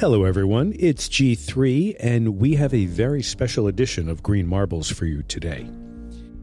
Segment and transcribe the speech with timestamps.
[0.00, 0.74] Hello, everyone.
[0.78, 5.68] It's G3, and we have a very special edition of Green Marbles for you today.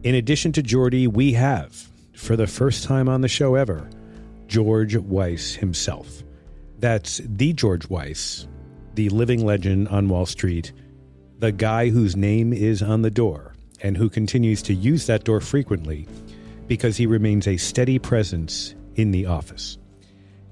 [0.04, 3.90] In addition to Jordy, we have, for the first time on the show ever,
[4.46, 6.22] George Weiss himself.
[6.78, 8.48] That's the George Weiss,
[8.94, 10.72] the living legend on Wall Street,
[11.40, 15.42] the guy whose name is on the door and who continues to use that door
[15.42, 16.08] frequently
[16.68, 19.80] because he remains a steady presence in the office.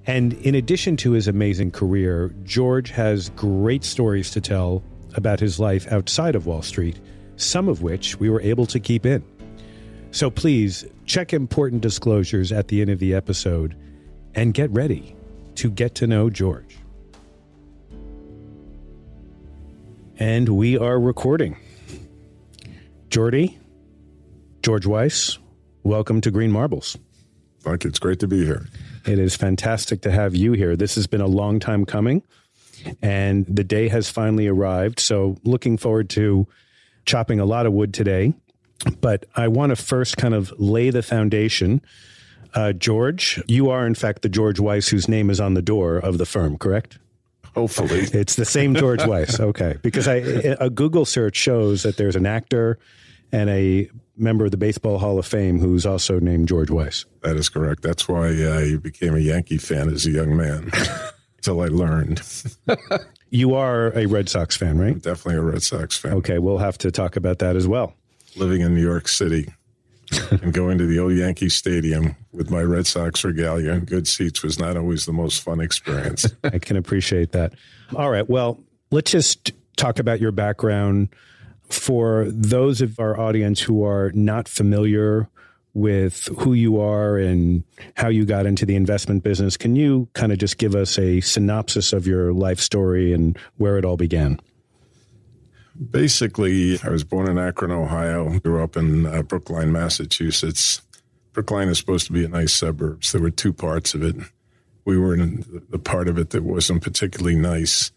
[0.08, 4.84] And in addition to his amazing career, George has great stories to tell
[5.16, 7.00] about his life outside of Wall Street,
[7.38, 9.24] some of which we were able to keep in.
[10.12, 13.76] So please check important disclosures at the end of the episode
[14.36, 15.16] and get ready
[15.56, 16.78] to get to know George.
[20.18, 21.58] And we are recording.
[23.10, 23.58] Jordy,
[24.62, 25.38] George Weiss,
[25.84, 26.98] welcome to Green Marbles.
[27.62, 27.90] Thank you.
[27.90, 28.68] It's great to be here.
[29.06, 30.76] It is fantastic to have you here.
[30.76, 32.24] This has been a long time coming,
[33.02, 35.00] and the day has finally arrived.
[35.00, 36.48] So, looking forward to
[37.06, 38.34] chopping a lot of wood today.
[39.02, 41.82] But I want to first kind of lay the foundation.
[42.54, 45.98] Uh, George, you are, in fact, the George Weiss whose name is on the door
[45.98, 46.98] of the firm, correct?
[47.54, 48.08] Hopefully.
[48.14, 49.40] It's the same George Weiss.
[49.40, 49.78] Okay.
[49.82, 50.16] Because I,
[50.60, 52.78] a Google search shows that there's an actor
[53.32, 57.06] and a member of the Baseball Hall of Fame who's also named George Weiss.
[57.22, 57.82] That is correct.
[57.82, 60.72] That's why uh, I became a Yankee fan as a young man
[61.38, 62.22] until I learned.
[63.30, 64.94] you are a Red Sox fan, right?
[64.94, 66.14] I'm definitely a Red Sox fan.
[66.14, 67.94] Okay, we'll have to talk about that as well.
[68.36, 69.54] Living in New York City
[70.32, 74.44] and going to the old Yankee Stadium with my Red Sox regalia and good seats
[74.44, 76.28] was not always the most fun experience.
[76.44, 77.54] I can appreciate that.
[77.96, 78.30] All right.
[78.30, 78.60] Well,
[78.92, 81.10] let's just talk about your background
[81.70, 85.30] for those of our audience who are not familiar
[85.74, 87.64] with who you are and
[87.96, 91.20] how you got into the investment business, can you kind of just give us a
[91.22, 94.40] synopsis of your life story and where it all began?
[95.92, 100.82] Basically, I was born in Akron, Ohio, grew up in uh, Brookline, Massachusetts.
[101.34, 103.12] Brookline is supposed to be a nice suburbs.
[103.12, 104.16] There were two parts of it.
[104.86, 107.92] We were in the part of it that wasn't particularly nice.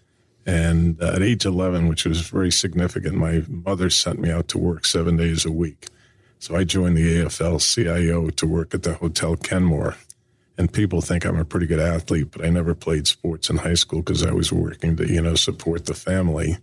[0.49, 4.59] And uh, at age 11, which was very significant, my mother sent me out to
[4.59, 5.89] work seven days a week.
[6.39, 9.97] So I joined the AFL CIO to work at the Hotel Kenmore.
[10.57, 13.75] And people think I'm a pretty good athlete, but I never played sports in high
[13.75, 16.57] school because I was working to, you know, support the family.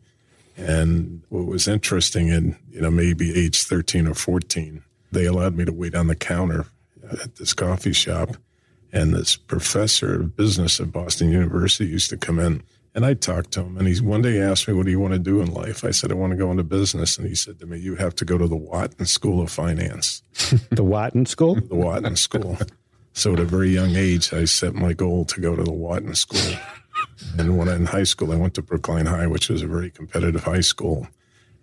[0.58, 4.82] And what was interesting in, you know, maybe age 13 or 14,
[5.12, 6.66] they allowed me to wait on the counter
[7.22, 8.36] at this coffee shop.
[8.92, 12.64] And this professor of business at Boston University used to come in
[12.96, 15.14] and I talked to him, and he one day asked me, "What do you want
[15.14, 17.60] to do in life?" I said, "I want to go into business." And he said
[17.60, 20.24] to me, "You have to go to the Wharton School of Finance."
[20.72, 21.56] the Wharton School.
[21.56, 22.58] The Wharton School.
[23.12, 26.16] So at a very young age, I set my goal to go to the Wharton
[26.16, 26.58] School.
[27.38, 29.92] and when I, in high school, I went to Brookline High, which was a very
[29.92, 31.08] competitive high school.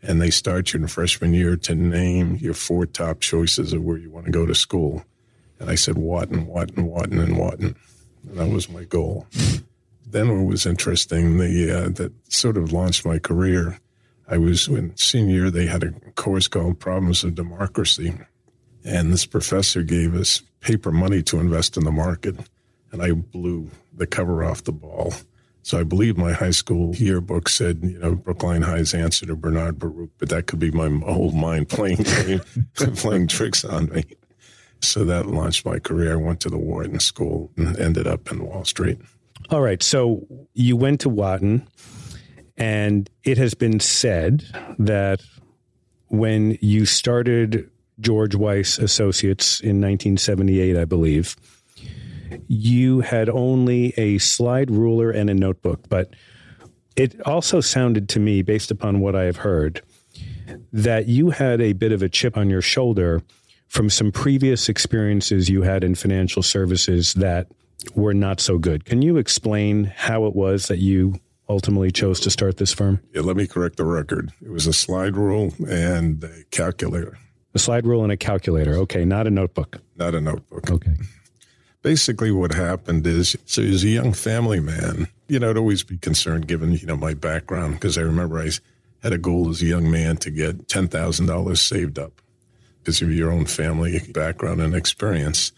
[0.02, 3.98] And they start you in freshman year to name your four top choices of where
[3.98, 5.04] you want to go to school.
[5.60, 7.76] And I said Wharton, Wharton, Wharton, and Wharton.
[8.28, 9.26] And that was my goal
[10.06, 13.78] then what was interesting, the uh, that sort of launched my career.
[14.28, 15.50] I was in senior year.
[15.50, 18.14] They had a course called Problems of Democracy,
[18.84, 22.36] and this professor gave us paper money to invest in the market,
[22.90, 25.12] and I blew the cover off the ball.
[25.64, 29.78] So I believe my high school yearbook said, you know, Brookline High's answer to Bernard
[29.78, 32.04] Baruch, but that could be my old mind playing
[32.74, 34.04] playing tricks on me.
[34.80, 36.14] So that launched my career.
[36.14, 38.98] I went to the Wharton School and ended up in Wall Street.
[39.52, 39.82] All right.
[39.82, 41.68] So you went to Wharton,
[42.56, 44.46] and it has been said
[44.78, 45.20] that
[46.08, 47.70] when you started
[48.00, 51.36] George Weiss Associates in 1978, I believe,
[52.48, 55.86] you had only a slide ruler and a notebook.
[55.90, 56.14] But
[56.96, 59.82] it also sounded to me, based upon what I have heard,
[60.72, 63.22] that you had a bit of a chip on your shoulder
[63.68, 67.48] from some previous experiences you had in financial services that
[67.94, 68.84] were not so good.
[68.84, 73.00] Can you explain how it was that you ultimately chose to start this firm?
[73.14, 74.32] Yeah, let me correct the record.
[74.42, 77.18] It was a slide rule and a calculator.
[77.54, 78.74] A slide rule and a calculator.
[78.76, 79.78] Okay, not a notebook.
[79.96, 80.70] Not a notebook.
[80.70, 80.94] Okay.
[81.82, 85.98] Basically, what happened is, so as a young family man, you know, I'd always be
[85.98, 88.50] concerned given, you know, my background, because I remember I
[89.02, 92.22] had a goal as a young man to get $10,000 saved up
[92.78, 95.52] because of your own family background and experience.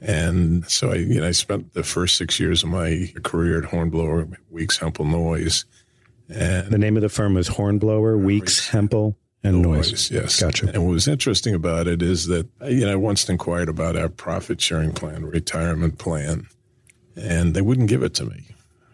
[0.00, 3.64] And so I, you know, I spent the first six years of my career at
[3.64, 5.64] Hornblower, Weeks, Hemphill, Noyes.
[6.28, 9.90] And the name of the firm was Hornblower, Weeks, Hemphill, and Noyes.
[9.90, 10.10] Noyes.
[10.10, 10.40] Yes.
[10.40, 10.68] Gotcha.
[10.68, 14.08] And what was interesting about it is that, you know, I once inquired about our
[14.08, 16.46] profit sharing plan, retirement plan,
[17.16, 18.44] and they wouldn't give it to me.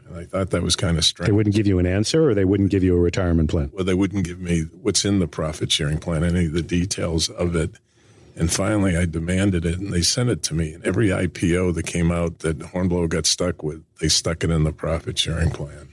[0.09, 1.27] And I thought that was kind of strange.
[1.27, 3.71] They wouldn't give you an answer or they wouldn't give you a retirement plan?
[3.75, 7.29] Well, they wouldn't give me what's in the profit sharing plan, any of the details
[7.29, 7.73] of it.
[8.37, 10.73] And finally, I demanded it, and they sent it to me.
[10.73, 14.65] And every IPO that came out that Hornblower got stuck with, they stuck it in
[14.65, 15.89] the profit sharing plan.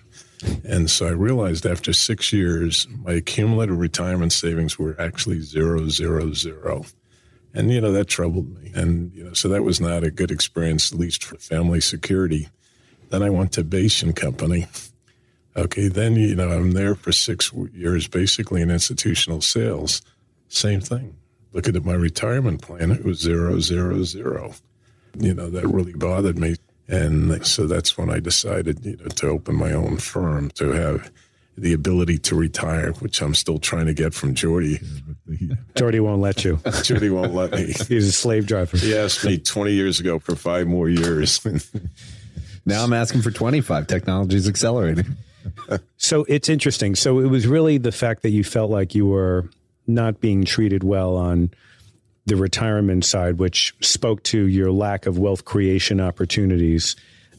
[0.64, 6.34] And so I realized after six years, my cumulative retirement savings were actually zero, zero,
[6.34, 6.86] zero.
[7.54, 8.72] And, you know, that troubled me.
[8.74, 12.50] And, you know, so that was not a good experience, at least for family security.
[13.10, 14.68] Then I went to and Company.
[15.56, 20.02] Okay, then, you know, I'm there for six years, basically in institutional sales.
[20.48, 21.18] Same thing.
[21.54, 24.54] Looking at my retirement plan, it was zero, zero, zero.
[25.18, 26.56] You know, that really bothered me.
[26.88, 31.12] And so that's when I decided, you know, to open my own firm, to have
[31.58, 34.80] the ability to retire, which I'm still trying to get from Jordy.
[35.78, 36.60] Jordy won't let you.
[36.84, 37.66] Jordy won't let me.
[37.88, 38.78] He's a slave driver.
[38.78, 41.46] He asked me 20 years ago for five more years.
[42.66, 43.88] now I'm asking for 25.
[43.88, 45.18] Technology's accelerating.
[45.98, 46.96] so it's interesting.
[46.96, 49.50] So it was really the fact that you felt like you were
[49.88, 51.52] not being treated well on
[52.26, 56.96] the retirement side, which spoke to your lack of wealth creation opportunities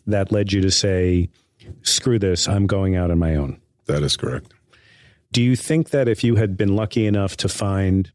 [0.06, 1.30] that led you to say,
[1.82, 3.60] screw this, I'm going out on my own.
[3.86, 4.52] That is correct.
[5.32, 8.10] Do you think that if you had been lucky enough to find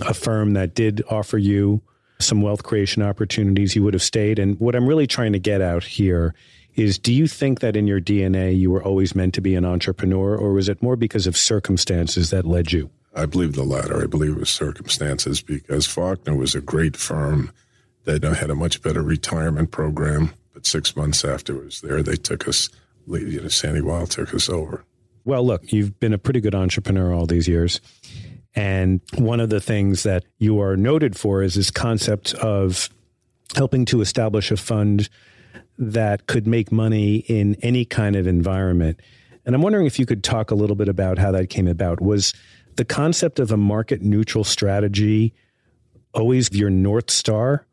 [0.00, 1.82] a firm that did offer you
[2.20, 4.38] some wealth creation opportunities, you would have stayed?
[4.38, 6.34] And what I'm really trying to get out here
[6.76, 9.64] is do you think that in your DNA you were always meant to be an
[9.64, 12.90] entrepreneur, or was it more because of circumstances that led you?
[13.14, 14.02] I believe the latter.
[14.02, 17.52] I believe it was circumstances because Faulkner was a great firm
[18.04, 20.32] that uh, had a much better retirement program.
[20.52, 22.68] But six months after it was there, they took us,
[23.06, 24.84] you know, Sandy Weill took us over.
[25.24, 27.80] Well, look, you've been a pretty good entrepreneur all these years.
[28.54, 32.88] And one of the things that you are noted for is this concept of
[33.56, 35.08] helping to establish a fund
[35.78, 39.00] that could make money in any kind of environment.
[39.44, 42.00] And I'm wondering if you could talk a little bit about how that came about.
[42.00, 42.32] Was
[42.76, 45.34] the concept of a market neutral strategy
[46.14, 47.66] always your North Star?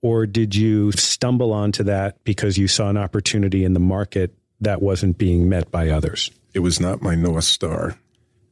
[0.00, 4.82] Or did you stumble onto that because you saw an opportunity in the market that
[4.82, 6.30] wasn't being met by others?
[6.54, 7.96] It was not my North Star.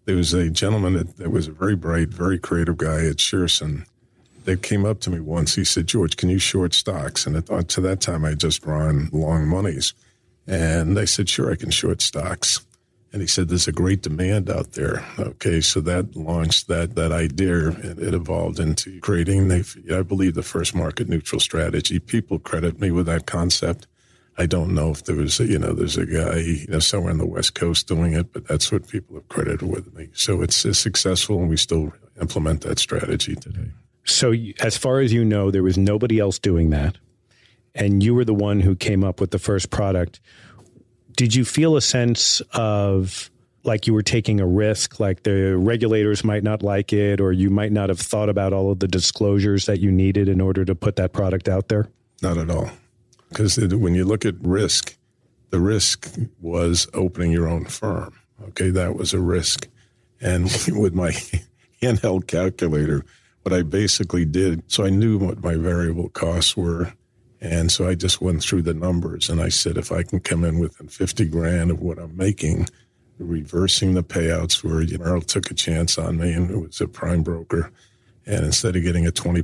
[0.04, 3.84] There was a gentleman that, that was a very bright, very creative guy at Shearson
[4.44, 5.56] that came up to me once.
[5.56, 7.26] He said, George, can you short stocks?
[7.26, 9.92] And to that time, I just run long monies.
[10.46, 12.64] And I said, sure, I can short stocks.
[13.12, 17.10] And he said, "There's a great demand out there." Okay, so that launched that that
[17.10, 21.98] idea, and it evolved into creating, I believe, the first market neutral strategy.
[21.98, 23.88] People credit me with that concept.
[24.38, 27.12] I don't know if there was, a, you know, there's a guy, you know, somewhere
[27.12, 30.08] on the West Coast doing it, but that's what people have credited with me.
[30.14, 33.70] So it's, it's successful, and we still implement that strategy today.
[34.04, 36.96] So, as far as you know, there was nobody else doing that,
[37.74, 40.20] and you were the one who came up with the first product
[41.20, 43.30] did you feel a sense of
[43.62, 47.50] like you were taking a risk, like the regulators might not like it, or you
[47.50, 50.74] might not have thought about all of the disclosures that you needed in order to
[50.74, 51.90] put that product out there?
[52.22, 52.70] Not at all.
[53.28, 54.96] Because when you look at risk,
[55.50, 58.14] the risk was opening your own firm.
[58.48, 59.68] Okay, that was a risk.
[60.22, 61.10] And with my
[61.82, 63.04] handheld calculator,
[63.42, 66.94] what I basically did, so I knew what my variable costs were
[67.40, 70.44] and so I just went through the numbers and I said, if I can come
[70.44, 72.66] in within 50 grand of what I'm making,
[73.18, 77.22] reversing the payouts where know, took a chance on me and it was a prime
[77.22, 77.70] broker.
[78.26, 79.42] And instead of getting a 20%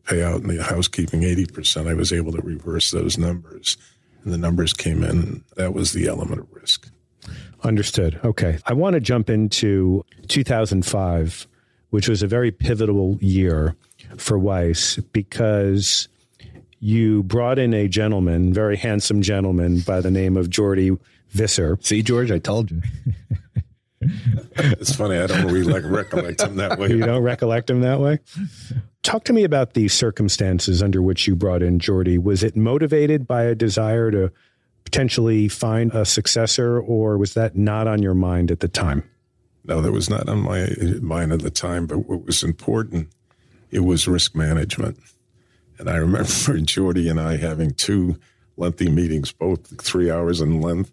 [0.00, 3.78] payout and the housekeeping 80%, I was able to reverse those numbers.
[4.24, 5.42] And the numbers came in.
[5.56, 6.88] That was the element of risk.
[7.64, 8.20] Understood.
[8.24, 8.58] Okay.
[8.66, 11.46] I want to jump into 2005,
[11.90, 13.74] which was a very pivotal year
[14.18, 16.08] for Weiss because
[16.82, 20.90] you brought in a gentleman, very handsome gentleman by the name of Jordy
[21.30, 21.78] Visser.
[21.80, 22.82] See, George, I told you.
[24.00, 25.16] it's funny.
[25.16, 26.88] I don't really like recollect him that way.
[26.88, 28.18] You don't recollect him that way?
[29.04, 32.18] Talk to me about the circumstances under which you brought in Jordy.
[32.18, 34.32] Was it motivated by a desire to
[34.82, 39.08] potentially find a successor, or was that not on your mind at the time?
[39.64, 40.68] No, that was not on my
[41.00, 41.86] mind at the time.
[41.86, 43.08] But what was important,
[43.70, 44.98] it was risk management.
[45.78, 48.18] And I remember Jordy and I having two
[48.56, 50.92] lengthy meetings, both three hours in length.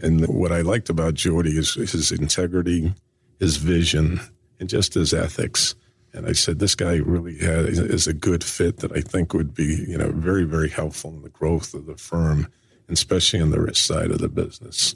[0.00, 2.94] And what I liked about Jordy is his integrity,
[3.40, 4.20] his vision,
[4.60, 5.74] and just his ethics.
[6.12, 9.54] And I said, this guy really has, is a good fit that I think would
[9.54, 12.48] be, you know, very, very helpful in the growth of the firm,
[12.88, 14.94] especially in the risk side of the business.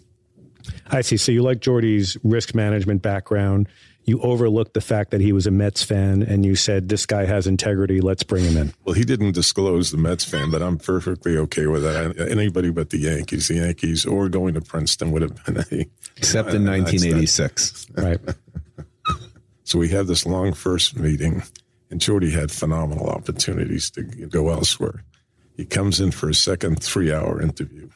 [0.87, 1.17] I see.
[1.17, 3.69] So you like Jordy's risk management background.
[4.05, 7.25] You overlooked the fact that he was a Mets fan and you said, this guy
[7.25, 8.01] has integrity.
[8.01, 8.75] Let's bring him in.
[8.85, 12.29] Well, he didn't disclose the Mets fan, but I'm perfectly okay with that.
[12.31, 15.87] Anybody but the Yankees, the Yankees, or going to Princeton would have been a.
[16.17, 17.87] Except in 1986.
[17.97, 18.21] Right.
[19.65, 21.43] so we had this long first meeting,
[21.91, 25.05] and Jordy had phenomenal opportunities to go elsewhere.
[25.57, 27.89] He comes in for a second three hour interview.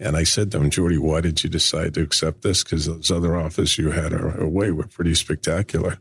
[0.00, 2.64] And I said to him, Jordy, why did you decide to accept this?
[2.64, 5.98] Because those other offers you had away were pretty spectacular.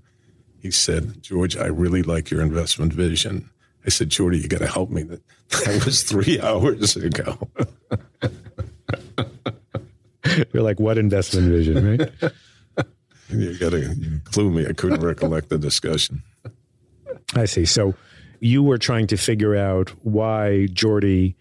[0.61, 3.49] He said, George, I really like your investment vision.
[3.85, 5.03] I said, Jordy, you got to help me.
[5.03, 5.21] That,
[5.65, 7.37] that was three hours ago.
[10.53, 12.09] You're like, what investment vision, right?
[13.29, 14.65] you got to clue me.
[14.65, 16.23] I couldn't recollect the discussion.
[17.35, 17.65] I see.
[17.65, 17.95] So
[18.39, 21.35] you were trying to figure out why Jordy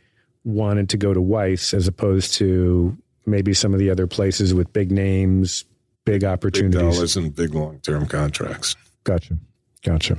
[0.48, 4.72] wanted to go to Weiss as opposed to maybe some of the other places with
[4.72, 5.64] big names,
[6.04, 6.80] big opportunities.
[6.80, 8.74] Big dollars and big long term contracts.
[9.04, 9.38] Gotcha.
[9.84, 10.18] Gotcha.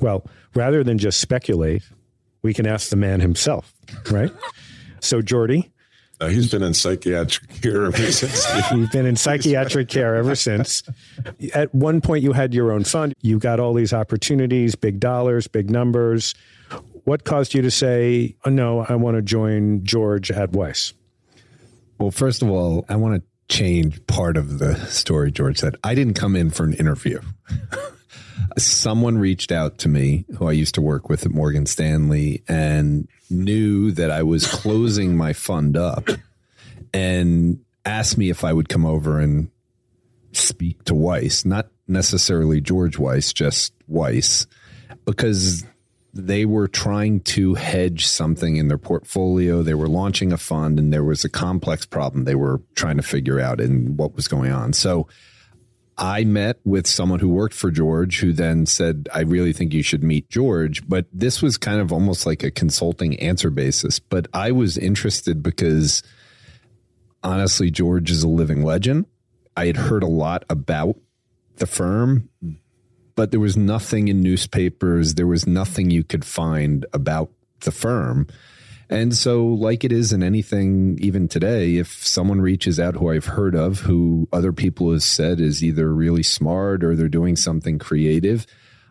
[0.00, 1.82] Well, rather than just speculate,
[2.42, 3.74] we can ask the man himself,
[4.10, 4.32] right?
[5.00, 5.70] so, Jordy.
[6.18, 8.46] Uh, he's been in psychiatric care ever since.
[8.70, 10.82] He's been in psychiatric care ever since.
[11.52, 13.12] At one point, you had your own fund.
[13.20, 16.34] You got all these opportunities, big dollars, big numbers.
[17.06, 20.92] What caused you to say, oh, no, I want to join George at Weiss?
[22.00, 25.76] Well, first of all, I want to change part of the story George said.
[25.84, 27.20] I didn't come in for an interview.
[28.58, 33.06] Someone reached out to me who I used to work with at Morgan Stanley and
[33.30, 36.08] knew that I was closing my fund up
[36.92, 39.48] and asked me if I would come over and
[40.32, 44.48] speak to Weiss, not necessarily George Weiss, just Weiss,
[45.04, 45.64] because
[46.16, 49.62] they were trying to hedge something in their portfolio.
[49.62, 53.02] They were launching a fund and there was a complex problem they were trying to
[53.02, 54.72] figure out and what was going on.
[54.72, 55.06] So
[55.98, 59.82] I met with someone who worked for George who then said, I really think you
[59.82, 60.86] should meet George.
[60.86, 63.98] But this was kind of almost like a consulting answer basis.
[63.98, 66.02] But I was interested because
[67.22, 69.06] honestly, George is a living legend.
[69.56, 70.96] I had heard a lot about
[71.56, 72.28] the firm,
[73.16, 75.14] but there was nothing in newspapers.
[75.14, 77.30] There was nothing you could find about
[77.60, 78.28] the firm.
[78.88, 83.24] And so, like it is in anything, even today, if someone reaches out who I've
[83.24, 87.80] heard of, who other people have said is either really smart or they're doing something
[87.80, 88.46] creative,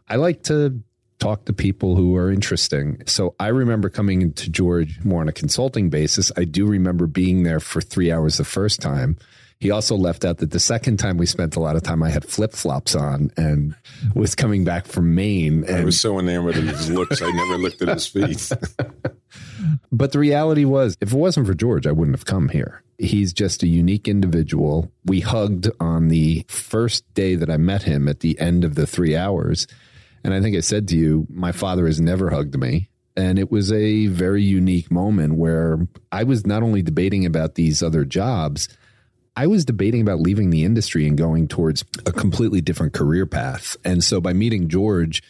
[0.10, 0.82] I like to
[1.20, 3.02] talk to people who are interesting.
[3.06, 6.30] So I remember coming into George more on a consulting basis.
[6.36, 9.18] I do remember being there for three hours the first time
[9.60, 12.10] he also left out that the second time we spent a lot of time, I
[12.10, 13.76] had flip flops on and
[14.14, 15.64] was coming back from Maine.
[15.64, 18.52] And, I was so enamored of his looks, I never looked at his feet.
[19.92, 22.84] but the reality was, if it wasn't for George, I wouldn't have come here.
[22.98, 24.92] He's just a unique individual.
[25.06, 28.88] We hugged on the first day that I met him at the end of the
[28.88, 29.68] three hours.
[30.24, 32.90] And I think I said to you, my father has never hugged me.
[33.18, 37.82] And it was a very unique moment where I was not only debating about these
[37.82, 38.68] other jobs,
[39.36, 43.76] I was debating about leaving the industry and going towards a completely different career path.
[43.84, 45.22] And so by meeting George,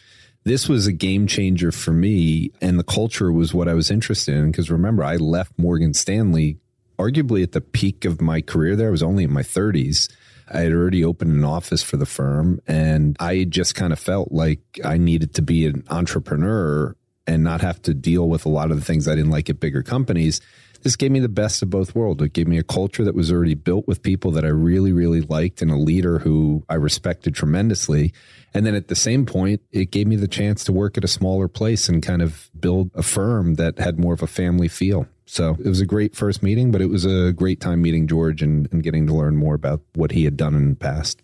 [0.44, 2.52] this was a game changer for me.
[2.60, 4.50] And the culture was what I was interested in.
[4.50, 6.58] Because remember, I left Morgan Stanley
[6.98, 8.88] arguably at the peak of my career there.
[8.88, 10.08] I was only in my 30s.
[10.48, 14.30] I had already opened an office for the firm and I just kind of felt
[14.30, 16.94] like I needed to be an entrepreneur
[17.26, 19.58] and not have to deal with a lot of the things I didn't like at
[19.58, 20.40] bigger companies
[20.82, 22.22] this gave me the best of both worlds.
[22.22, 25.20] It gave me a culture that was already built with people that I really, really
[25.20, 28.12] liked and a leader who I respected tremendously.
[28.54, 31.08] And then at the same point, it gave me the chance to work at a
[31.08, 35.06] smaller place and kind of build a firm that had more of a family feel.
[35.26, 38.42] So it was a great first meeting, but it was a great time meeting George
[38.42, 41.20] and, and getting to learn more about what he had done in the past.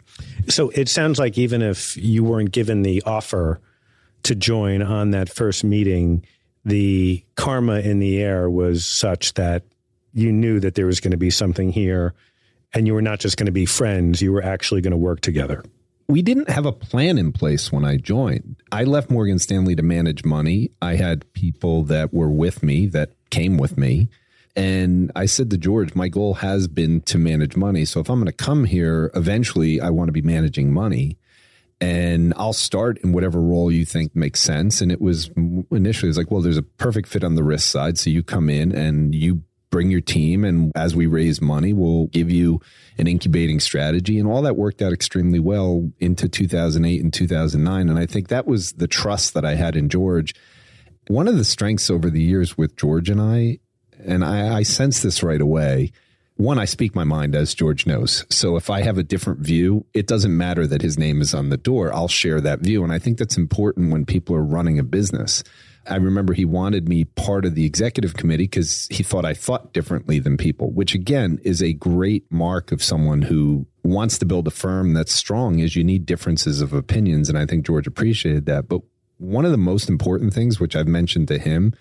[0.49, 3.61] So it sounds like even if you weren't given the offer
[4.25, 6.25] to join on that first meeting,
[6.65, 9.65] the karma in the air was such that
[10.13, 12.15] you knew that there was going to be something here
[12.75, 15.21] and you were not just going to be friends, you were actually going to work
[15.21, 15.63] together.
[16.09, 18.57] We didn't have a plan in place when I joined.
[18.71, 20.71] I left Morgan Stanley to manage money.
[20.81, 24.09] I had people that were with me that came with me.
[24.55, 27.87] And I said to George, my goal has been to manage money.
[27.87, 31.17] So if I'm going to come here, eventually I want to be managing money
[31.83, 34.81] and I'll start in whatever role you think makes sense.
[34.81, 35.31] And it was
[35.73, 37.99] initially it was like, well, there's a perfect fit on the risk side.
[37.99, 40.45] So you come in and you bring your team.
[40.45, 42.61] And as we raise money, we'll give you
[42.99, 44.17] an incubating strategy.
[44.21, 47.89] And all that worked out extremely well into 2008 and 2009.
[47.89, 50.37] And I think that was the trust that I had in George.
[51.09, 53.59] One of the strengths over the years with George and I,
[53.99, 55.91] and I, I sense this right away,
[56.37, 58.25] one, I speak my mind, as George knows.
[58.31, 61.51] So if I have a different view, it doesn't matter that his name is on
[61.51, 61.93] the door.
[61.93, 62.83] I'll share that view.
[62.83, 65.45] And I think that's important when people are running a business.
[65.89, 69.73] I remember he wanted me part of the executive committee because he thought I thought
[69.73, 74.47] differently than people, which again is a great mark of someone who wants to build
[74.47, 77.29] a firm that's strong is you need differences of opinions.
[77.29, 78.69] And I think George appreciated that.
[78.69, 78.83] But
[79.19, 81.75] one of the most important things, which I've mentioned to him,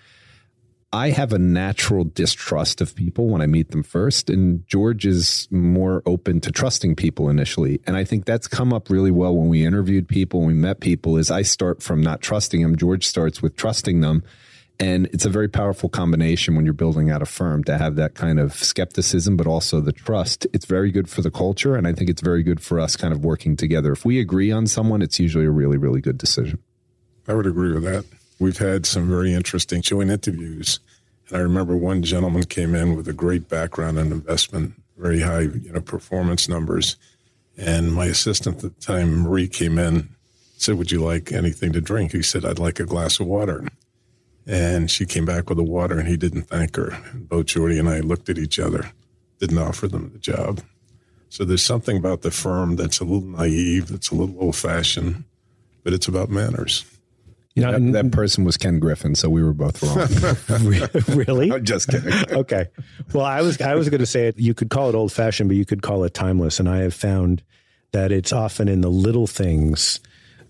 [0.94, 5.48] I have a natural distrust of people when I meet them first, and George is
[5.50, 7.80] more open to trusting people initially.
[7.88, 10.82] And I think that's come up really well when we interviewed people, when we met
[10.82, 12.76] people, is I start from not trusting them.
[12.76, 14.24] George starts with trusting them.
[14.82, 18.16] And it's a very powerful combination when you're building out a firm to have that
[18.16, 20.48] kind of skepticism, but also the trust.
[20.54, 21.76] It's very good for the culture.
[21.76, 23.92] And I think it's very good for us kind of working together.
[23.92, 26.60] If we agree on someone, it's usually a really, really good decision.
[27.28, 28.06] I would agree with that.
[28.42, 30.80] We've had some very interesting joint interviews.
[31.28, 35.42] And I remember one gentleman came in with a great background in investment, very high,
[35.42, 36.96] you know, performance numbers.
[37.56, 40.10] And my assistant at the time, Marie, came in,
[40.58, 42.14] said, Would you like anything to drink?
[42.14, 43.64] He said, I'd like a glass of water.
[44.48, 46.98] And she came back with the water and he didn't thank her.
[47.14, 48.92] Both Jordy and I looked at each other,
[49.38, 50.62] didn't offer them the job.
[51.30, 55.26] So there's something about the firm that's a little naive, that's a little old fashioned,
[55.84, 56.86] but it's about manners.
[57.62, 61.15] You know, that, that, person was Ken Griffin, so we were both wrong.
[61.25, 61.51] really?
[61.51, 62.13] I'm just kidding.
[62.32, 62.68] okay.
[63.13, 64.38] Well, I was I was going to say it.
[64.38, 66.60] You could call it old fashioned, but you could call it timeless.
[66.60, 67.44] And I have found
[67.91, 70.00] that it's often in the little things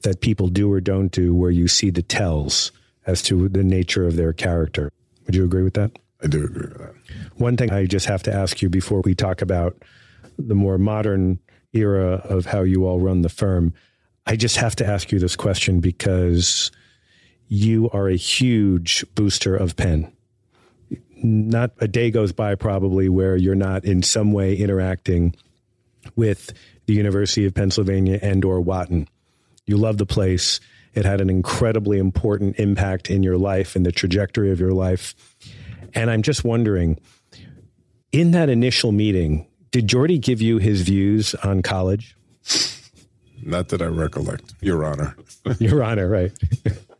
[0.04, 2.72] that people do or don't do where you see the tells
[3.06, 4.92] as to the nature of their character.
[5.26, 5.92] Would you agree with that?
[6.24, 6.94] I do agree with that.
[7.38, 9.82] One thing I just have to ask you before we talk about
[10.38, 11.40] the more modern
[11.74, 13.74] era of how you all run the firm,
[14.26, 16.72] I just have to ask you this question because
[17.52, 20.10] you are a huge booster of Penn.
[21.22, 25.36] Not a day goes by probably where you're not in some way interacting
[26.16, 26.54] with
[26.86, 29.06] the University of Pennsylvania and or Wharton.
[29.66, 30.62] You love the place.
[30.94, 35.14] It had an incredibly important impact in your life and the trajectory of your life.
[35.94, 37.02] And I'm just wondering,
[38.14, 42.16] in that initial meeting, did Jordy give you his views on college?
[43.44, 45.18] Not that I recollect, Your Honor.
[45.60, 46.32] Your Honor, right.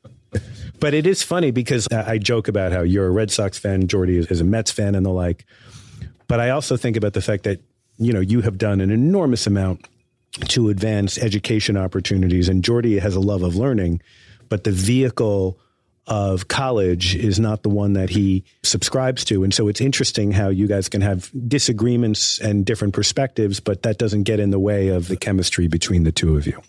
[0.80, 4.18] But it is funny because I joke about how you're a Red Sox fan, Jordy
[4.18, 5.46] is a Mets fan, and the like.
[6.28, 7.60] But I also think about the fact that
[7.98, 9.88] you know you have done an enormous amount
[10.48, 14.02] to advance education opportunities, and Jordy has a love of learning,
[14.50, 15.60] but the vehicle
[16.08, 19.44] of college is not the one that he subscribes to.
[19.44, 24.00] And so it's interesting how you guys can have disagreements and different perspectives, but that
[24.00, 26.60] doesn't get in the way of the chemistry between the two of you.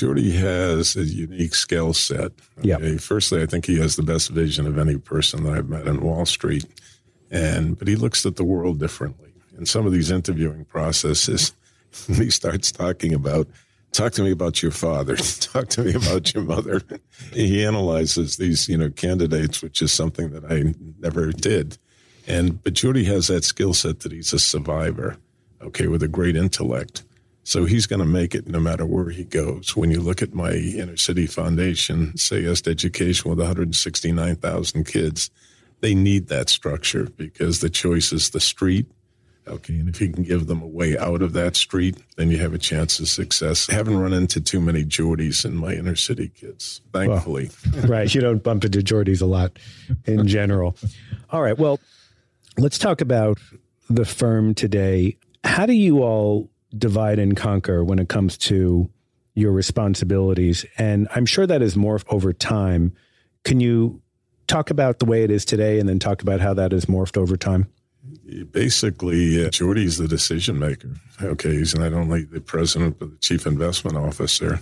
[0.00, 2.32] Jordy has a unique skill set.
[2.60, 2.68] Okay?
[2.68, 2.96] Yeah.
[2.96, 6.00] Firstly, I think he has the best vision of any person that I've met in
[6.00, 6.64] Wall Street,
[7.30, 9.30] and but he looks at the world differently.
[9.58, 11.52] In some of these interviewing processes,
[12.06, 13.46] he starts talking about
[13.92, 16.80] talk to me about your father talk to me about your mother
[17.32, 21.76] he analyzes these you know candidates which is something that i never did
[22.28, 25.16] and but jordy has that skill set that he's a survivor
[25.60, 27.02] okay with a great intellect
[27.44, 29.76] so he's going to make it no matter where he goes.
[29.76, 35.30] When you look at my inner city foundation, Say Yes to Education with 169,000 kids,
[35.80, 38.86] they need that structure because the choice is the street.
[39.48, 42.36] Okay, and if you can give them a way out of that street, then you
[42.38, 43.68] have a chance of success.
[43.68, 47.50] I haven't run into too many Jordys in my inner city kids, thankfully.
[47.72, 49.58] Well, right, you don't bump into Jordys a lot
[50.04, 50.76] in general.
[51.30, 51.80] All right, well,
[52.58, 53.38] let's talk about
[53.88, 55.16] the firm today.
[55.42, 58.90] How do you all divide and conquer when it comes to
[59.34, 60.64] your responsibilities.
[60.78, 62.92] And I'm sure that is morphed over time.
[63.44, 64.02] Can you
[64.46, 67.16] talk about the way it is today and then talk about how that has morphed
[67.16, 67.68] over time?
[68.50, 70.94] Basically, uh, Jordy's the decision maker.
[71.22, 74.60] Okay, he's not only the president, but the chief investment officer.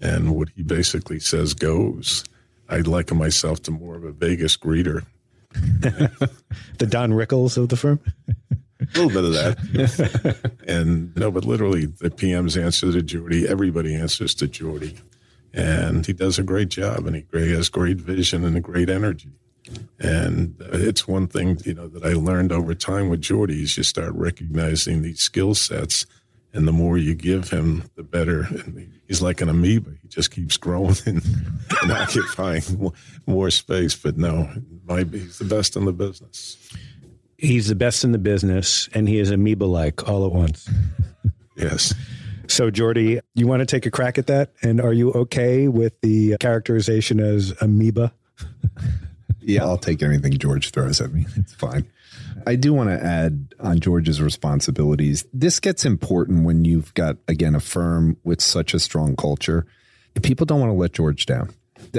[0.00, 2.24] And what he basically says goes.
[2.68, 5.04] I liken myself to more of a Vegas greeter.
[5.52, 8.00] the Don Rickles of the firm?
[8.80, 10.52] a little bit of that.
[10.66, 13.48] and no, but literally the PMs answer to Jordy.
[13.48, 14.98] Everybody answers to Jordy.
[15.54, 19.30] And he does a great job and he has great vision and a great energy.
[19.98, 23.76] And uh, it's one thing, you know, that I learned over time with Jordy is
[23.76, 26.06] you start recognizing these skill sets
[26.52, 28.42] and the more you give him, the better.
[28.42, 31.22] And he's like an amoeba; he just keeps growing and,
[31.82, 32.92] and occupying more,
[33.26, 33.94] more, space.
[33.94, 34.48] But no,
[34.86, 36.56] my, he's the best in the business
[37.38, 40.68] he's the best in the business and he is amoeba like all at once.
[41.56, 41.94] yes.
[42.48, 44.52] So, Jordy, you want to take a crack at that?
[44.62, 48.12] And are you okay with the characterization as amoeba?
[49.40, 51.26] yeah, I'll take anything George throws at me.
[51.36, 51.86] It's fine.
[52.46, 55.26] I do want to add on George's responsibilities.
[55.32, 59.66] This gets important when you've got, again, a firm with such a strong culture.
[60.22, 61.52] People don't want to let George down.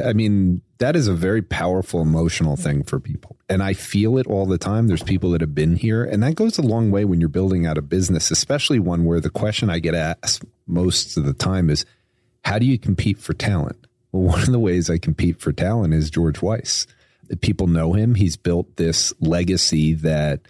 [0.04, 3.38] I mean, that is a very powerful emotional thing for people.
[3.50, 4.88] And I feel it all the time.
[4.88, 7.66] There's people that have been here, and that goes a long way when you're building
[7.66, 11.70] out a business, especially one where the question I get asked most of the time
[11.70, 11.86] is,
[12.44, 13.88] how do you compete for talent?
[14.12, 16.88] Well, one of the ways I compete for talent is George Weiss.
[17.42, 18.16] People know him.
[18.16, 20.42] He's built this legacy that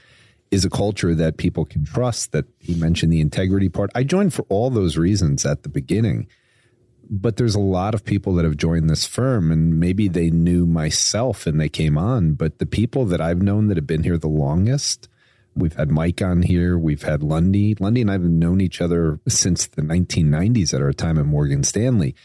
[0.51, 3.89] is a culture that people can trust, that he mentioned the integrity part.
[3.95, 6.27] I joined for all those reasons at the beginning
[7.09, 10.65] but there's a lot of people that have joined this firm and maybe they knew
[10.65, 14.17] myself and they came on but the people that i've known that have been here
[14.17, 15.07] the longest
[15.55, 17.75] we've had mike on here we've had lundy.
[17.79, 22.15] Lundy and i've known each other since the 1990s at our time at morgan stanley.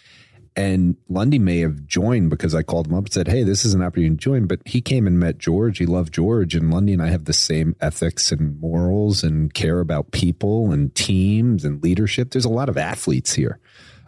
[0.55, 3.73] And lundy may have joined because i called him up and said hey this is
[3.73, 5.79] an opportunity to join but he came and met george.
[5.79, 9.81] He loved george and lundy and i have the same ethics and morals and care
[9.81, 12.31] about people and teams and leadership.
[12.31, 13.61] There's a lot of athletes here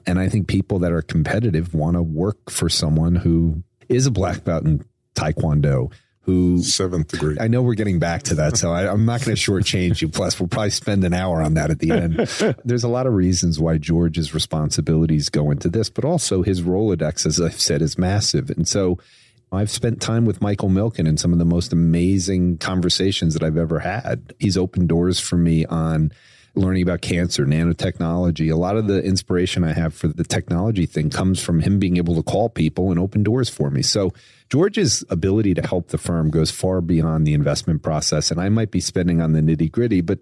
[0.07, 4.11] and I think people that are competitive want to work for someone who is a
[4.11, 7.37] black belt in Taekwondo, who seventh degree.
[7.38, 10.09] I know we're getting back to that, so I, am not going to shortchange you.
[10.09, 12.17] Plus, we'll probably spend an hour on that at the end.
[12.64, 17.27] There's a lot of reasons why George's responsibilities go into this, but also his Rolodex,
[17.27, 18.49] as I've said, is massive.
[18.51, 18.99] And so
[19.53, 23.59] I've spent time with Michael Milken in some of the most amazing conversations that I've
[23.59, 24.35] ever had.
[24.38, 26.11] He's opened doors for me on
[26.57, 28.53] learning about cancer, nanotechnology.
[28.53, 31.97] A lot of the inspiration I have for the technology thing comes from him being
[31.97, 33.83] able to call people and open doors for me.
[33.83, 34.12] So
[34.51, 38.31] George's ability to help the firm goes far beyond the investment process.
[38.31, 40.21] And I might be spending on the nitty gritty, but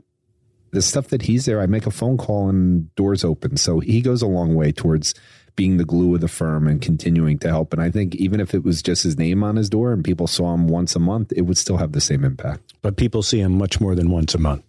[0.70, 3.58] the stuff that he's there, I make a phone call and doors open.
[3.58, 5.14] So he goes a long way towards
[5.54, 7.74] being the glue of the firm and continuing to help.
[7.74, 10.26] And I think even if it was just his name on his door and people
[10.26, 12.72] saw him once a month, it would still have the same impact.
[12.80, 14.64] But people see him much more than once a month.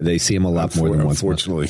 [0.00, 1.20] They see him a lot more than once.
[1.20, 1.68] Unfortunately,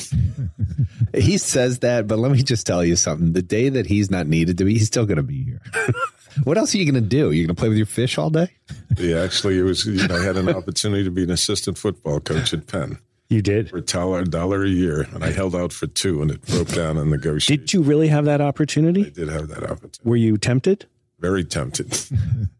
[1.13, 3.33] he says that, but let me just tell you something.
[3.33, 5.61] The day that he's not needed to be, he's still going to be here.
[6.45, 7.31] what else are you going to do?
[7.31, 8.49] You're going to play with your fish all day?
[8.97, 9.85] Yeah, actually, it was.
[9.85, 12.99] You know, I had an opportunity to be an assistant football coach at Penn.
[13.27, 16.31] You did for a dollar, dollar a year, and I held out for two, and
[16.31, 17.61] it broke down in negotiation.
[17.61, 19.05] Did you really have that opportunity?
[19.05, 19.99] I did have that opportunity.
[20.03, 20.85] Were you tempted?
[21.19, 21.97] Very tempted.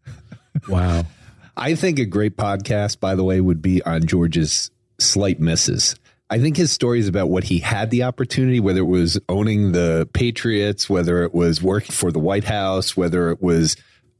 [0.70, 1.04] wow.
[1.58, 5.96] I think a great podcast, by the way, would be on George's slight misses.
[6.30, 10.08] I think his stories about what he had the opportunity, whether it was owning the
[10.14, 13.76] Patriots, whether it was working for the White House, whether it was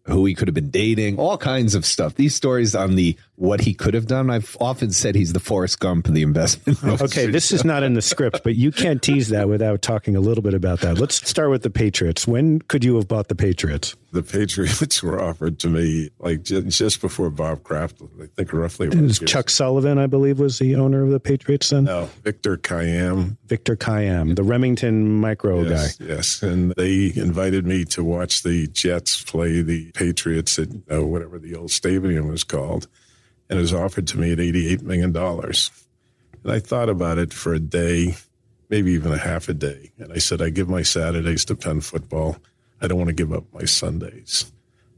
[0.06, 2.16] who he could have been dating, all kinds of stuff.
[2.16, 4.30] These stories on the what he could have done.
[4.30, 6.84] I've often said he's the Forrest Gump of the investment.
[7.02, 10.20] okay, this is not in the script, but you can't tease that without talking a
[10.20, 10.98] little bit about that.
[10.98, 12.28] Let's start with the Patriots.
[12.28, 13.96] When could you have bought the Patriots?
[14.12, 18.02] The Patriots were offered to me like just before Bob Kraft.
[18.22, 18.90] I think roughly.
[18.90, 21.86] Was Chuck Sullivan, I believe, was the owner of the Patriots then.
[21.86, 23.38] No, Victor Kiam.
[23.46, 26.06] Victor Kiam, the Remington Micro yes, guy.
[26.08, 31.40] Yes, and they invited me to watch the Jets play the Patriots at uh, whatever
[31.40, 32.88] the old stadium was called
[33.52, 35.16] and it was offered to me at $88 million.
[35.16, 38.16] And I thought about it for a day,
[38.70, 39.92] maybe even a half a day.
[40.00, 42.38] And I said, I give my Saturdays to Penn football.
[42.82, 44.52] I don't want to give up my Sundays.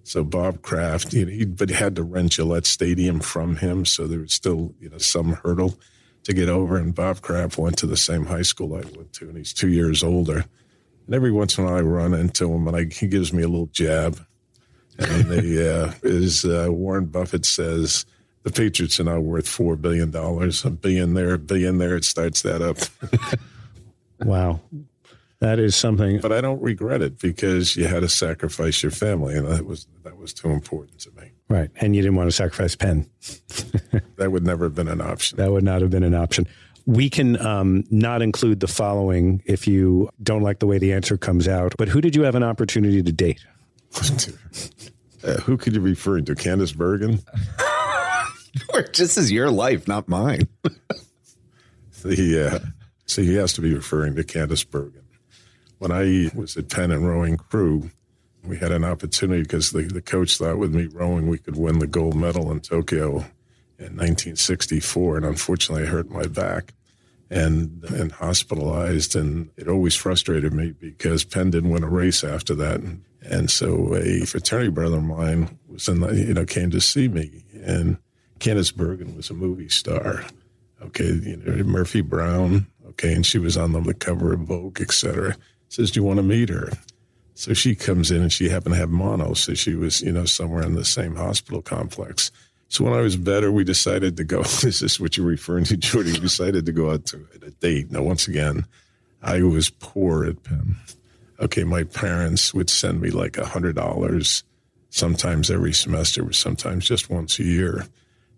[0.03, 3.85] So Bob Kraft, you know, he, but he had to rent Gillette Stadium from him.
[3.85, 5.77] So there was still, you know, some hurdle
[6.23, 6.77] to get over.
[6.77, 9.69] And Bob Kraft went to the same high school I went to, and he's two
[9.69, 10.45] years older.
[11.05, 13.43] And every once in a while I run into him and I, he gives me
[13.43, 14.19] a little jab.
[14.97, 18.05] And the, uh, as uh, Warren Buffett says,
[18.43, 20.65] the Patriots are now worth four billion dollars.
[20.65, 21.95] A billion there, a billion there.
[21.95, 22.77] It starts that up.
[24.19, 24.59] wow,
[25.43, 26.21] that is something.
[26.21, 29.87] But I don't regret it because you had to sacrifice your family, and that was
[30.03, 31.31] that was too important to me.
[31.49, 33.09] Right, and you didn't want to sacrifice Penn.
[34.15, 35.37] that would never have been an option.
[35.37, 36.47] That would not have been an option.
[36.85, 41.17] We can um, not include the following if you don't like the way the answer
[41.17, 41.75] comes out.
[41.77, 43.45] But who did you have an opportunity to date?
[45.25, 46.35] uh, who could you be referring to?
[46.35, 47.19] Candice Bergen.
[48.95, 50.47] This is your life, not mine.
[52.03, 52.59] the uh,
[53.07, 55.02] see, he has to be referring to Candice Bergen.
[55.83, 57.89] When I was at Penn and rowing crew,
[58.41, 61.79] we had an opportunity because the, the coach thought with me rowing we could win
[61.79, 63.25] the gold medal in Tokyo
[63.77, 66.73] in 1964, and unfortunately I hurt my back
[67.29, 72.55] and and hospitalized, and it always frustrated me because Penn didn't win a race after
[72.55, 72.79] that,
[73.21, 77.09] and, so a fraternity brother of mine was in the, you know came to see
[77.09, 77.97] me and
[78.39, 80.23] Candice Bergen was a movie star.
[80.81, 82.67] Okay, you know, Murphy Brown.
[82.87, 85.35] Okay, and she was on the cover of Vogue, etc.
[85.73, 86.69] Says, "Do you want to meet her?"
[87.33, 90.25] So she comes in, and she happened to have mono, so she was, you know,
[90.25, 92.29] somewhere in the same hospital complex.
[92.67, 94.43] So when I was better, we decided to go.
[94.61, 96.11] This is what you're referring to, Jordy.
[96.11, 97.89] We decided to go out to a date.
[97.89, 98.65] Now, once again,
[99.23, 100.75] I was poor at Penn.
[101.39, 104.43] Okay, my parents would send me like a hundred dollars,
[104.91, 107.87] sometimes every semester, sometimes just once a year.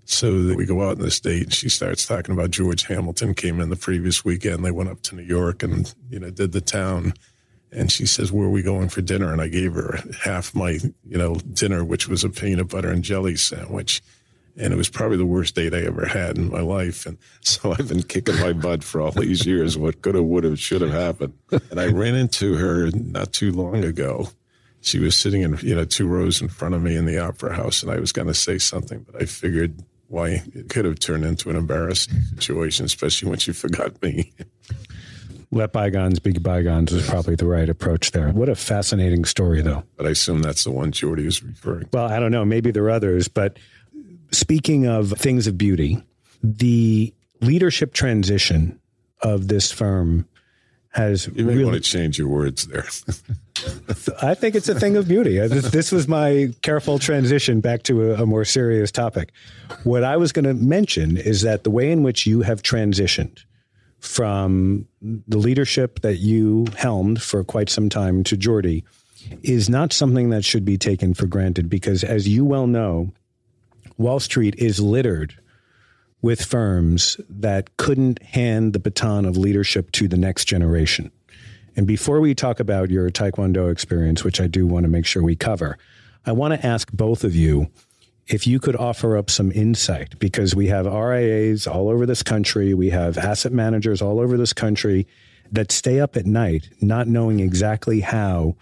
[0.06, 3.60] So we go out on this date, and she starts talking about George Hamilton came
[3.60, 4.64] in the previous weekend.
[4.64, 7.14] They went up to New York and you know did the town.
[7.72, 10.80] And she says, "Where are we going for dinner?" And I gave her half my
[11.08, 14.02] you know dinner, which was a peanut butter and jelly sandwich
[14.58, 17.06] and it was probably the worst date I ever had in my life.
[17.06, 19.78] And so I've been kicking my butt for all these years.
[19.78, 21.34] What could have, would have, should have happened.
[21.72, 24.30] And I ran into her not too long ago.
[24.82, 27.56] She was sitting in, you know, two rows in front of me in the opera
[27.56, 31.00] house, and I was going to say something, but I figured why it could have
[31.00, 34.32] turned into an embarrassing situation, especially when she forgot me.
[35.52, 38.30] Let bygones be bygones is probably the right approach there.
[38.30, 39.84] What a fascinating story, though.
[39.96, 41.88] But I assume that's the one Jordy is referring.
[41.94, 42.44] Well, I don't know.
[42.44, 43.58] Maybe there are others, but
[44.32, 46.04] speaking of things of beauty,
[46.44, 48.80] the leadership transition
[49.22, 50.28] of this firm
[50.96, 52.86] has you may really, want to change your words there.
[54.22, 55.42] I think it's a thing of beauty.
[55.42, 59.34] Uh, this was my careful transition back to a, a more serious topic.
[59.84, 63.44] What I was going to mention is that the way in which you have transitioned
[64.00, 68.86] from the leadership that you helmed for quite some time to Jordy
[69.44, 73.12] is not something that should be taken for granted because, as you well know,
[73.98, 75.36] Wall Street is littered
[76.26, 81.12] with firms that couldn't hand the baton of leadership to the next generation.
[81.76, 85.22] And before we talk about your Taekwondo experience, which I do want to make sure
[85.22, 85.78] we cover,
[86.26, 87.70] I want to ask both of you
[88.26, 92.74] if you could offer up some insight because we have RIAs all over this country,
[92.74, 95.06] we have asset managers all over this country
[95.52, 98.56] that stay up at night not knowing exactly how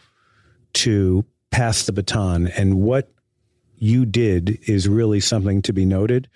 [0.73, 3.09] to pass the baton and what
[3.77, 6.27] you did is really something to be noted.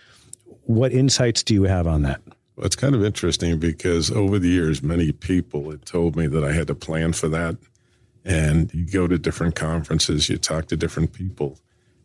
[0.67, 2.21] What insights do you have on that?
[2.58, 6.43] Well, it's kind of interesting because over the years, many people had told me that
[6.43, 7.56] I had to plan for that.
[8.25, 11.58] And you go to different conferences, you talk to different people,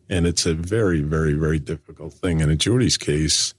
[0.09, 2.41] and it's a very, very, very difficult thing.
[2.41, 3.53] And in Jordy's case,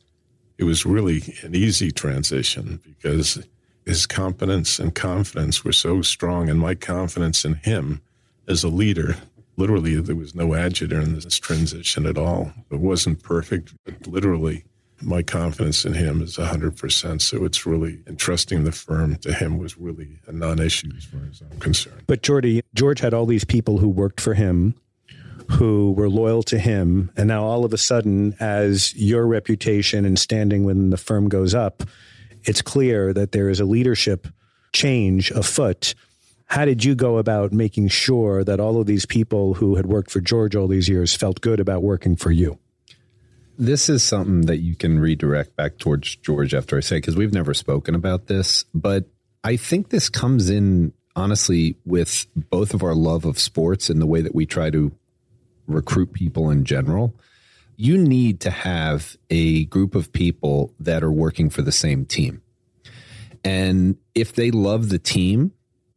[0.56, 3.46] it was really an easy transition because
[3.84, 8.00] his competence and confidence were so strong, and my confidence in him
[8.48, 9.16] as a leader
[9.56, 12.52] literally there was no agita in this transition at all.
[12.70, 14.64] It wasn't perfect, but literally
[15.00, 17.20] my confidence in him is 100%.
[17.20, 21.20] So it's really entrusting the firm to him was really a non issue as far
[21.30, 22.02] as I'm concerned.
[22.06, 24.74] But Jordy, George had all these people who worked for him
[25.50, 27.10] who were loyal to him.
[27.18, 31.54] And now all of a sudden, as your reputation and standing within the firm goes
[31.54, 31.82] up,
[32.44, 34.26] it's clear that there is a leadership
[34.72, 35.94] change afoot
[36.46, 40.10] how did you go about making sure that all of these people who had worked
[40.10, 42.58] for George all these years felt good about working for you?
[43.56, 47.32] This is something that you can redirect back towards George after I say, because we've
[47.32, 49.06] never spoken about this, but
[49.44, 54.06] I think this comes in honestly with both of our love of sports and the
[54.06, 54.92] way that we try to
[55.66, 57.14] recruit people in general.
[57.76, 62.42] You need to have a group of people that are working for the same team.
[63.44, 65.52] And if they love the team,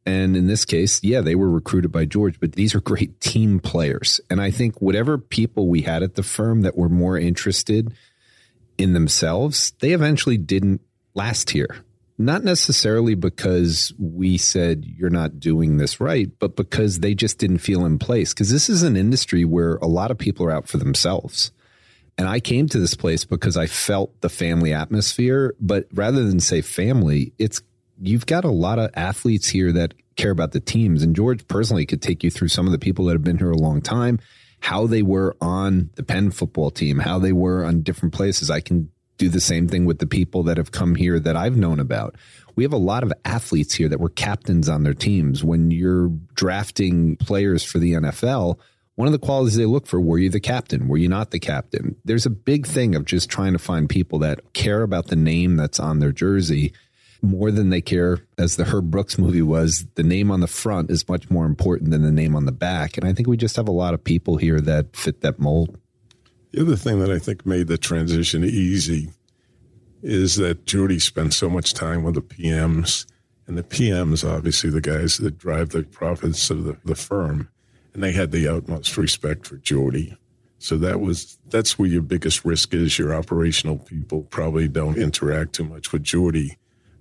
[0.08, 3.60] and in this case, yeah, they were recruited by George, but these are great team
[3.60, 4.22] players.
[4.30, 7.93] And I think whatever people we had at the firm that were more interested
[8.78, 10.80] in themselves, they eventually didn't
[11.13, 11.84] last here.
[12.17, 17.58] Not necessarily because we said you're not doing this right, but because they just didn't
[17.58, 18.34] feel in place.
[18.34, 21.52] Because this is an industry where a lot of people are out for themselves.
[22.17, 25.54] And I came to this place because I felt the family atmosphere.
[25.60, 27.62] But rather than say family, it's
[28.00, 31.04] you've got a lot of athletes here that care about the teams.
[31.04, 33.52] And George personally could take you through some of the people that have been here
[33.52, 34.20] a long time,
[34.60, 38.50] how they were on the Penn football team, how they were on different places.
[38.50, 41.58] I can do the same thing with the people that have come here that I've
[41.58, 42.16] known about.
[42.56, 45.44] We have a lot of athletes here that were captains on their teams.
[45.44, 48.60] When you're drafting players for the NFL,
[48.96, 50.88] one of the qualities they look for were you the captain?
[50.88, 51.96] Were you not the captain?
[52.04, 55.56] There's a big thing of just trying to find people that care about the name
[55.56, 56.74] that's on their jersey
[57.21, 60.89] more than they care, as the Herb Brooks movie was, the name on the front
[60.89, 62.97] is much more important than the name on the back.
[62.97, 65.77] And I think we just have a lot of people here that fit that mold.
[66.51, 69.10] The other thing that I think made the transition easy
[70.01, 73.06] is that Jordy spent so much time with the PMs,
[73.45, 77.49] and the PMs, obviously, the guys that drive the profits of the, the firm,
[77.93, 80.17] and they had the utmost respect for Jordy.
[80.60, 82.97] So that was that's where your biggest risk is.
[82.97, 86.58] Your operational people probably don't interact too much with Jordy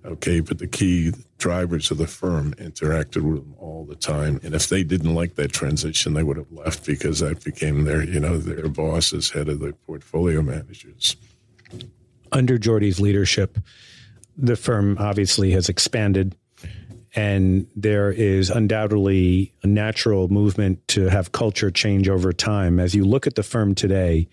[0.07, 4.39] Okay, but the key drivers of the firm interacted with them all the time.
[4.41, 8.03] And if they didn't like that transition, they would have left because that became their,
[8.03, 11.17] you know, their boss as head of the portfolio managers.
[12.31, 13.57] Under Jordy's leadership,
[14.37, 16.35] the firm obviously has expanded
[17.15, 22.79] and there is undoubtedly a natural movement to have culture change over time.
[22.79, 24.27] As you look at the firm today,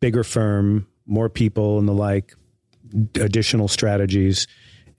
[0.00, 2.34] bigger firm, more people and the like,
[3.14, 4.46] additional strategies,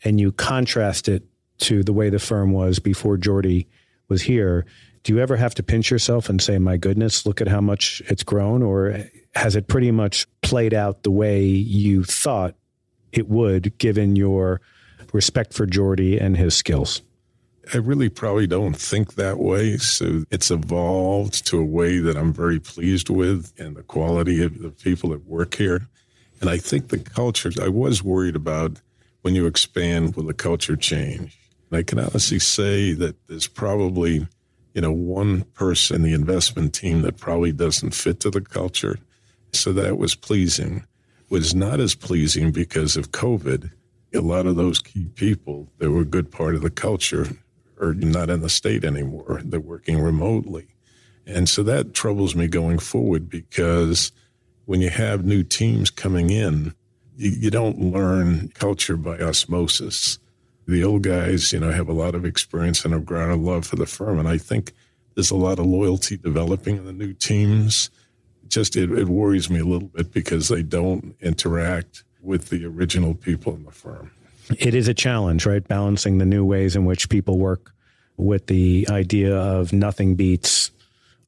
[0.04, 1.24] and you contrast it
[1.60, 3.68] to the way the firm was before Jordy
[4.10, 4.66] was here,
[5.04, 8.02] do you ever have to pinch yourself and say, my goodness, look at how much
[8.08, 8.62] it's grown?
[8.62, 12.56] Or has it pretty much played out the way you thought
[13.12, 14.62] it would, given your
[15.14, 17.02] respect for Jordy and his skills?
[17.74, 19.78] I really probably don't think that way.
[19.78, 24.62] So it's evolved to a way that I'm very pleased with and the quality of
[24.62, 25.88] the people that work here.
[26.42, 28.82] And I think the culture, I was worried about
[29.22, 31.38] when you expand, will the culture change?
[31.70, 34.28] And I can honestly say that there's probably,
[34.74, 38.98] you know, one person in the investment team that probably doesn't fit to the culture.
[39.52, 40.86] So that was pleasing.
[41.30, 43.72] Was not as pleasing because of COVID.
[44.14, 47.28] A lot of those key people that were a good part of the culture
[47.82, 49.42] are not in the state anymore.
[49.44, 50.68] They're working remotely.
[51.26, 54.14] And so that troubles me going forward because
[54.68, 56.74] when you have new teams coming in,
[57.16, 60.20] you, you don't learn culture by osmosis.
[60.68, 63.66] The old guys, you know, have a lot of experience and have grown a love
[63.66, 64.20] for the firm.
[64.20, 64.74] And I think
[65.16, 67.90] there's a lot of loyalty developing in the new teams.
[68.50, 73.16] Just it, it worries me a little bit because they don't interact with the original
[73.16, 74.12] people in the firm.
[74.60, 75.66] It is a challenge, right?
[75.66, 77.72] Balancing the new ways in which people work
[78.18, 80.72] with the idea of nothing beats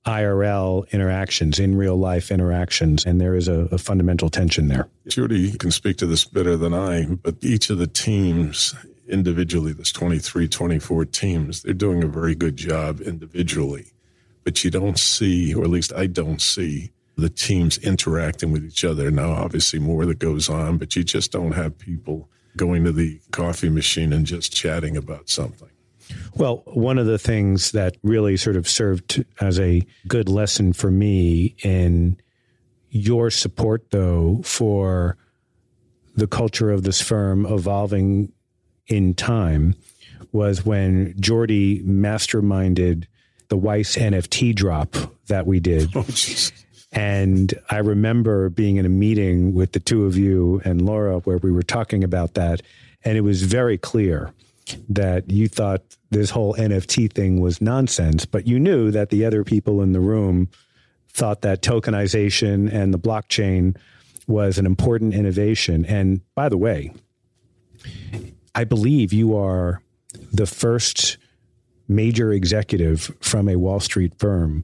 [0.06, 4.88] IRL interactions, in real life interactions, and there is a, a, fundamental tension there.
[5.08, 8.74] Judy can speak to this better than I, but each of the teams
[9.10, 13.92] individually, there's 23, 24 teams, they're doing a very good job individually.
[14.44, 18.86] But you don't see, or at least I don't see, the teams interacting with each
[18.86, 19.12] other.
[19.12, 23.20] Now, obviously, more that goes on, but you just don't have people going to the
[23.32, 25.70] coffee machine and just chatting about something.
[26.36, 30.92] Well, one of the things that really sort of served as a good lesson for
[30.92, 32.18] me in
[32.90, 35.18] your support, though, for
[36.16, 38.32] the culture of this firm evolving
[38.88, 39.76] in time
[40.32, 43.06] was when Jordy masterminded
[43.50, 44.96] the Weiss NFT drop
[45.28, 45.90] that we did.
[45.96, 46.06] Oh,
[46.92, 51.38] and I remember being in a meeting with the two of you and Laura where
[51.38, 52.62] we were talking about that.
[53.04, 54.34] And it was very clear
[54.90, 59.44] that you thought this whole NFT thing was nonsense, but you knew that the other
[59.44, 60.50] people in the room
[61.12, 63.76] thought that tokenization and the blockchain
[64.28, 65.86] was an important innovation.
[65.86, 66.94] And by the way,
[68.54, 69.82] I believe you are
[70.32, 71.18] the first
[71.88, 74.64] major executive from a Wall Street firm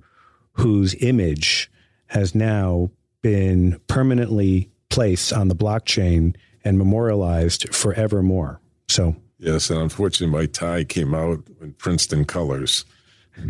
[0.54, 1.72] whose image
[2.08, 2.91] has now
[3.22, 8.62] been permanently placed on the blockchain and memorialized forevermore.
[8.88, 12.86] So Yes, and unfortunately, my tie came out in Princeton colors.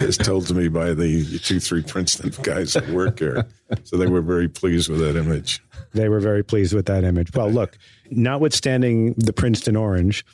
[0.00, 3.46] it's told to me by the two, three Princeton guys that work here.
[3.84, 5.62] So they were very pleased with that image.
[5.94, 7.34] They were very pleased with that image.
[7.34, 7.78] Well, look,
[8.10, 10.24] notwithstanding the Princeton orange,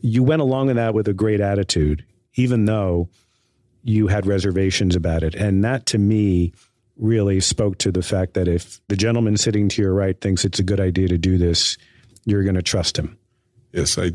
[0.00, 3.08] you went along with that with a great attitude, even though
[3.84, 5.34] you had reservations about it.
[5.34, 6.52] And that to me
[6.96, 10.58] really spoke to the fact that if the gentleman sitting to your right thinks it's
[10.58, 11.76] a good idea to do this,
[12.26, 13.16] you're going to trust him.
[13.72, 14.12] Yes, I,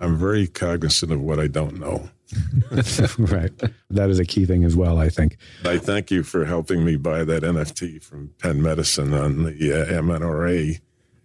[0.00, 2.10] I'm very cognizant of what I don't know.
[3.18, 3.52] right.
[3.90, 5.36] That is a key thing as well, I think.
[5.64, 10.00] I thank you for helping me buy that NFT from Penn Medicine on the uh,
[10.00, 10.80] mRNA,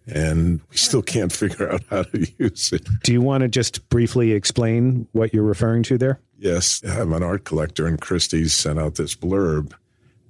[0.06, 2.86] and we still can't figure out how to use it.
[3.02, 6.20] Do you want to just briefly explain what you're referring to there?
[6.38, 9.72] Yes, I'm an art collector, and Christie's sent out this blurb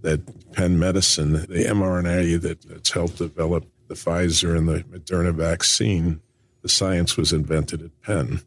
[0.03, 6.21] that Penn Medicine, the mRNA that, that's helped develop the Pfizer and the Moderna vaccine,
[6.63, 8.41] the science was invented at Penn.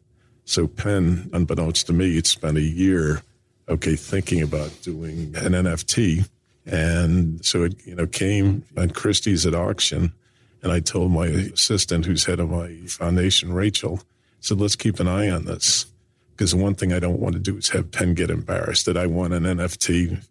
[0.46, 3.20] So Penn, unbeknownst to me, had spent a year,
[3.68, 6.26] okay, thinking about doing an NFT.
[6.64, 10.14] And so it, you know, came on Christie's at auction.
[10.62, 14.00] And I told my assistant, who's head of my foundation, Rachel,
[14.40, 15.84] said, let's keep an eye on this.
[16.30, 18.96] Because the one thing I don't want to do is have Penn get embarrassed that
[18.96, 20.24] I want an NFT.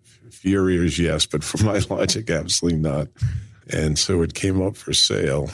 [0.46, 3.08] Ears, yes, but for my logic, absolutely not.
[3.72, 5.52] And so it came up for sale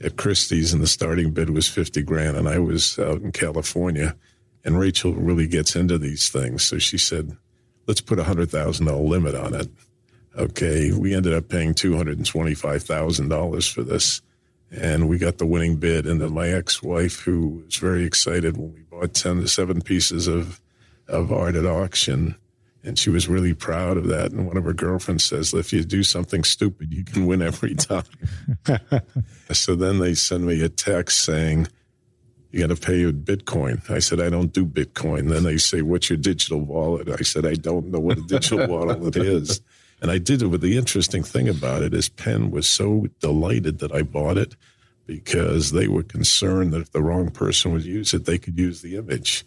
[0.00, 2.36] at Christie's, and the starting bid was 50 grand.
[2.36, 4.16] And I was out in California,
[4.64, 6.64] and Rachel really gets into these things.
[6.64, 7.36] So she said,
[7.86, 9.68] let's put a $100,000 limit on it.
[10.36, 10.92] Okay.
[10.92, 14.22] We ended up paying $225,000 for this.
[14.72, 16.06] and we got the winning bid.
[16.06, 20.26] And then my ex-wife, who was very excited when we bought ten to seven pieces
[20.26, 20.60] of
[21.08, 22.36] of art at auction,
[22.84, 24.32] and she was really proud of that.
[24.32, 27.74] And one of her girlfriends says, "If you do something stupid, you can win every
[27.74, 28.04] time."
[29.52, 31.68] so then they send me a text saying.
[32.50, 33.90] You got to pay with Bitcoin.
[33.90, 35.30] I said, I don't do Bitcoin.
[35.30, 37.08] Then they say, What's your digital wallet?
[37.08, 39.62] I said, I don't know what a digital wallet is.
[40.02, 40.48] And I did it.
[40.48, 44.54] But the interesting thing about it is Penn was so delighted that I bought it
[45.06, 48.82] because they were concerned that if the wrong person would use it, they could use
[48.82, 49.44] the image.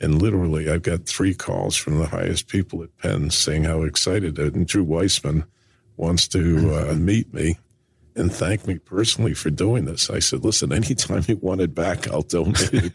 [0.00, 4.38] And literally, I've got three calls from the highest people at Penn saying how excited
[4.38, 4.54] it.
[4.54, 5.44] And Drew Weissman
[5.96, 7.58] wants to uh, meet me
[8.16, 10.10] and thank me personally for doing this.
[10.10, 12.92] I said, listen, anytime you want it back, I'll donate it.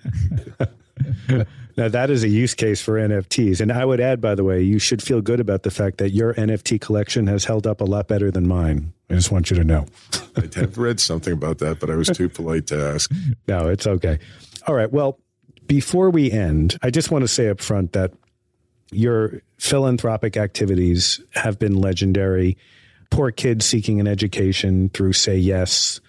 [1.79, 3.61] Now, that is a use case for NFTs.
[3.61, 6.09] And I would add, by the way, you should feel good about the fact that
[6.09, 8.91] your NFT collection has held up a lot better than mine.
[9.09, 9.85] I just want you to know.
[10.35, 13.09] I have read something about that, but I was too polite to ask.
[13.47, 14.19] No, it's okay.
[14.67, 14.91] All right.
[14.91, 15.19] Well,
[15.69, 18.11] before we end, I just want to say up front that
[18.91, 22.57] your philanthropic activities have been legendary.
[23.11, 26.01] Poor kids seeking an education through Say Yes.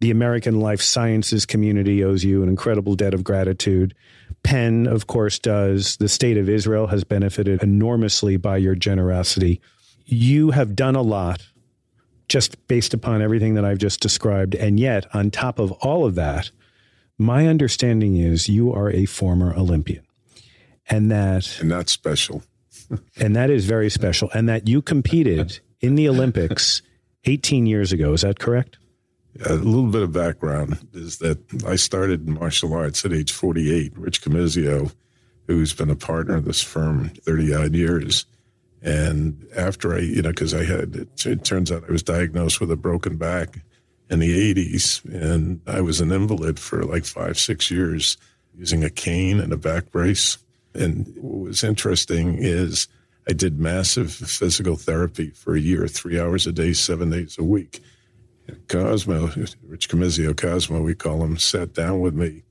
[0.00, 3.94] The American Life Sciences community owes you an incredible debt of gratitude.
[4.42, 5.96] Penn, of course, does.
[5.98, 9.60] The state of Israel has benefited enormously by your generosity.
[10.04, 11.46] You have done a lot
[12.28, 14.56] just based upon everything that I've just described.
[14.56, 16.50] And yet, on top of all of that,
[17.18, 20.04] my understanding is you are a former Olympian
[20.88, 22.42] and that And that's special.
[23.20, 26.82] and that is very special and that you competed in the Olympics
[27.24, 28.78] 18 years ago is that correct
[29.44, 33.96] A little bit of background is that I started martial arts at age 48.
[33.98, 34.92] Rich Comizio,
[35.46, 38.26] who's been a partner of this firm 30 odd years.
[38.82, 42.60] And after I, you know, because I had, it, it turns out I was diagnosed
[42.60, 43.58] with a broken back
[44.08, 48.16] in the 80s, and I was an invalid for like five, six years
[48.56, 50.38] using a cane and a back brace.
[50.74, 52.88] And what was interesting is
[53.28, 57.44] I did massive physical therapy for a year, three hours a day, seven days a
[57.44, 57.80] week.
[58.68, 59.26] Cosmo,
[59.66, 62.42] Rich Comizio, Cosmo, we call him, sat down with me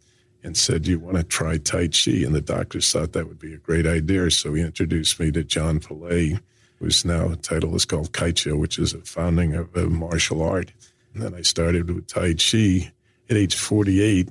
[0.44, 2.12] and said, You want to try Tai Chi?
[2.26, 4.30] And the doctors thought that would be a great idea.
[4.32, 6.40] So he introduced me to John Pillay,
[6.80, 10.74] who's now title is called Kaicho, which is a founding of a martial art.
[11.16, 12.92] And then I started with Tai Chi
[13.30, 14.30] at age 48.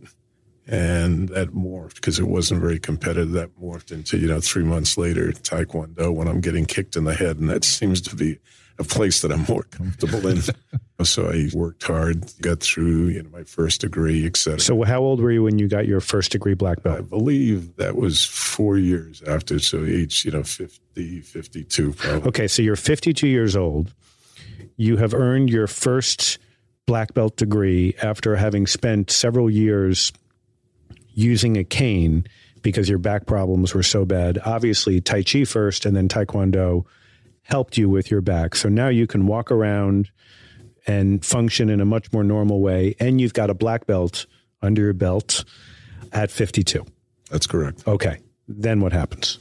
[0.66, 3.32] And that morphed because it wasn't very competitive.
[3.32, 7.14] That morphed into, you know, three months later, Taekwondo when I'm getting kicked in the
[7.14, 7.38] head.
[7.38, 8.38] And that seems to be
[8.78, 10.40] a place that I'm more comfortable in.
[11.04, 14.60] so I worked hard, got through, you know, my first degree, et cetera.
[14.60, 16.98] so how old were you when you got your first degree black belt?
[16.98, 19.58] I believe that was four years after.
[19.58, 22.28] So age, you know, 50, 52 probably.
[22.28, 23.92] okay so you're 52 years old
[24.76, 26.38] you have earned your first
[26.86, 30.12] black belt degree after having spent several years
[31.14, 32.26] using a cane
[32.62, 34.38] because your back problems were so bad.
[34.44, 36.84] Obviously tai chi first and then taekwondo
[37.42, 38.54] helped you with your back.
[38.56, 40.10] So now you can walk around
[40.86, 44.26] and function in a much more normal way and you've got a black belt
[44.62, 45.44] under your belt
[46.12, 46.84] at 52
[47.30, 47.86] That's correct.
[47.86, 48.18] okay.
[48.48, 49.38] Then what happens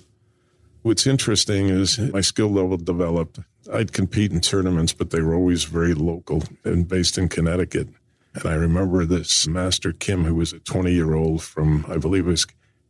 [0.83, 3.39] What's interesting is my skill level developed.
[3.71, 7.87] I'd compete in tournaments, but they were always very local and based in Connecticut.
[8.35, 12.27] And I remember this Master Kim, who was a 20 year old from, I believe
[12.27, 12.45] it was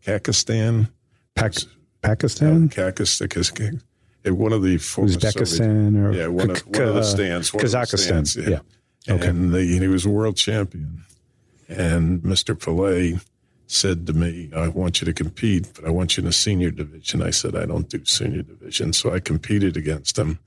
[0.05, 0.89] Kakistan.
[1.35, 1.55] Pak-
[2.01, 3.81] pakistan Kakistan.
[4.25, 7.53] One of the Soviet- Uzbekistan or Yeah, one of, one of the uh, stands.
[7.53, 8.25] of the Kazakhstan.
[8.27, 8.59] stands, yeah.
[9.09, 9.27] Okay.
[9.27, 11.03] And the, he was a world champion.
[11.67, 12.55] And Mr.
[12.57, 13.21] Pillay
[13.73, 16.71] said to me, I want you to compete, but I want you in a senior
[16.71, 17.21] division.
[17.21, 18.93] I said, I don't do senior division.
[18.93, 20.39] So I competed against him.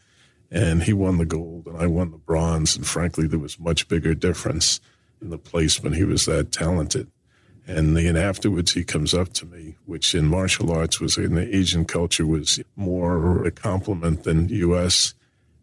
[0.50, 2.76] And he won the gold and I won the bronze.
[2.76, 4.80] And frankly, there was much bigger difference
[5.20, 5.96] in the placement.
[5.96, 7.10] He was that talented.
[7.66, 11.54] And then afterwards, he comes up to me, which in martial arts was in the
[11.54, 15.14] Asian culture was more a compliment than U.S.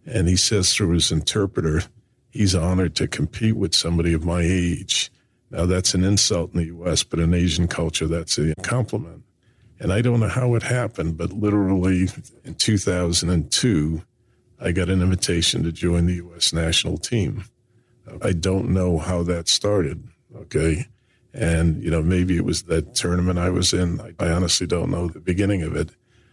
[0.05, 1.84] And he says through his interpreter,
[2.30, 5.12] he's honored to compete with somebody of my age.
[5.54, 9.24] Now that's an insult in the U.S., but in Asian culture, that's a compliment.
[9.80, 12.10] And I don't know how it happened, but literally
[12.43, 14.01] in 2002,
[14.60, 16.54] I got an invitation to join the U.S.
[16.54, 17.45] national team.
[18.22, 20.08] I don't know how that started.
[20.36, 20.88] Okay.
[21.34, 24.01] And, you know, maybe it was that tournament I was in.
[24.20, 25.89] I, honestly don't know the beginning of it.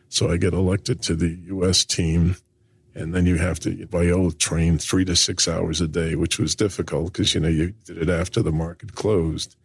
[0.08, 1.84] So I get elected to the U.S.
[1.84, 2.36] team.
[2.94, 6.38] And then you have to, by oath, train three to six hours a day, which
[6.38, 9.56] was difficult because, you know, you did it after the market closed.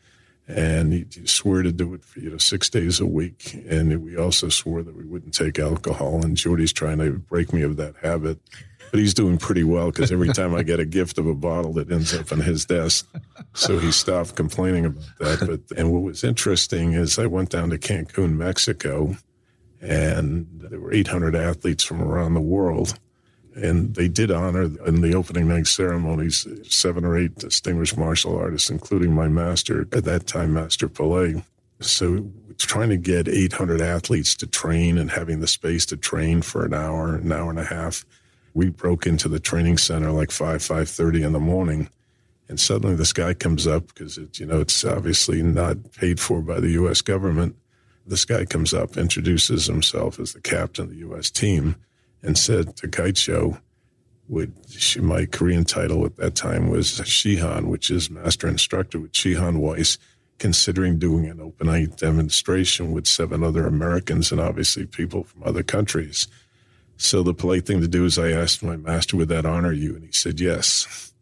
[0.47, 3.55] And you, you swear to do it for, you know, six days a week.
[3.67, 6.23] And we also swore that we wouldn't take alcohol.
[6.23, 8.37] And Jordy's trying to break me of that habit.
[8.91, 11.79] but he's doing pretty well because every time I get a gift of a bottle,
[11.79, 13.07] it ends up on his desk.
[13.53, 15.39] So he stopped complaining about that.
[15.67, 19.17] But and what was interesting is I went down to Cancun, Mexico,
[19.81, 22.99] and there were 800 athletes from around the world.
[23.55, 28.69] And they did honor in the opening night ceremonies seven or eight distinguished martial artists,
[28.69, 31.41] including my master at that time, Master Pillay.
[31.79, 36.65] So trying to get 800 athletes to train and having the space to train for
[36.65, 38.05] an hour, an hour and a half.
[38.53, 41.89] We broke into the training center like 5, 5.30 in the morning.
[42.47, 46.41] And suddenly this guy comes up because it's, you know, it's obviously not paid for
[46.41, 47.01] by the U.S.
[47.01, 47.55] government.
[48.05, 51.31] This guy comes up, introduces himself as the captain of the U.S.
[51.31, 51.75] team
[52.25, 53.59] and said to Kaicho,
[54.27, 54.53] would
[54.99, 59.97] my Korean title at that time was Shihan, which is master instructor with Shihan Weiss
[60.37, 65.63] considering doing an open night demonstration with seven other Americans and obviously people from other
[65.63, 66.27] countries.
[66.97, 69.95] So the polite thing to do is I asked my master, would that honor you?
[69.95, 71.13] And he said, yes.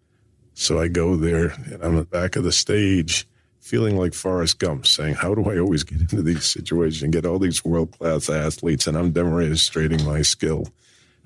[0.53, 3.27] So I go there and I'm at the back of the stage
[3.59, 7.25] feeling like Forrest Gump saying, how do I always get into these situations and get
[7.25, 8.87] all these world class athletes?
[8.87, 10.67] And I'm demonstrating my skill.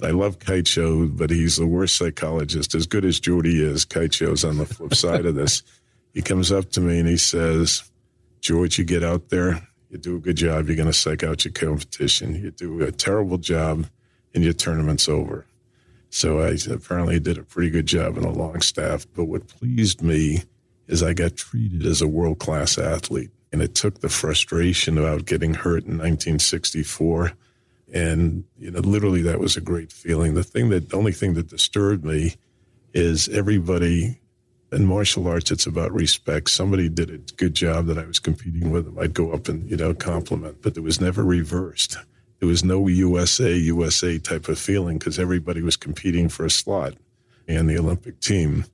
[0.02, 2.76] I love Kaicho, but he's the worst psychologist.
[2.76, 5.64] As good as Jordy is, Kaicho's on the flip side of this.
[6.14, 7.90] He comes up to me and he says,
[8.42, 11.46] George, you get out there, you do a good job, you're going to psych out
[11.46, 12.36] your competition.
[12.36, 13.88] You do a terrible job,
[14.34, 15.46] and your tournament's over.
[16.10, 19.06] So I apparently did a pretty good job in a long staff.
[19.16, 20.44] But what pleased me
[20.88, 23.32] is I got treated as a world class athlete.
[23.52, 27.32] And it took the frustration about getting hurt in 1964.
[27.94, 30.34] And, you know, literally that was a great feeling.
[30.34, 32.36] The thing that, the only thing that disturbed me
[32.94, 34.20] is everybody
[34.72, 36.50] in martial arts, it's about respect.
[36.50, 39.00] Somebody did a good job that I was competing with them.
[39.00, 41.98] I'd go up and, you know, compliment, but it was never reversed.
[42.40, 46.96] There was no USA, USA type of feeling because everybody was competing for a slot
[47.48, 48.66] and the Olympic team.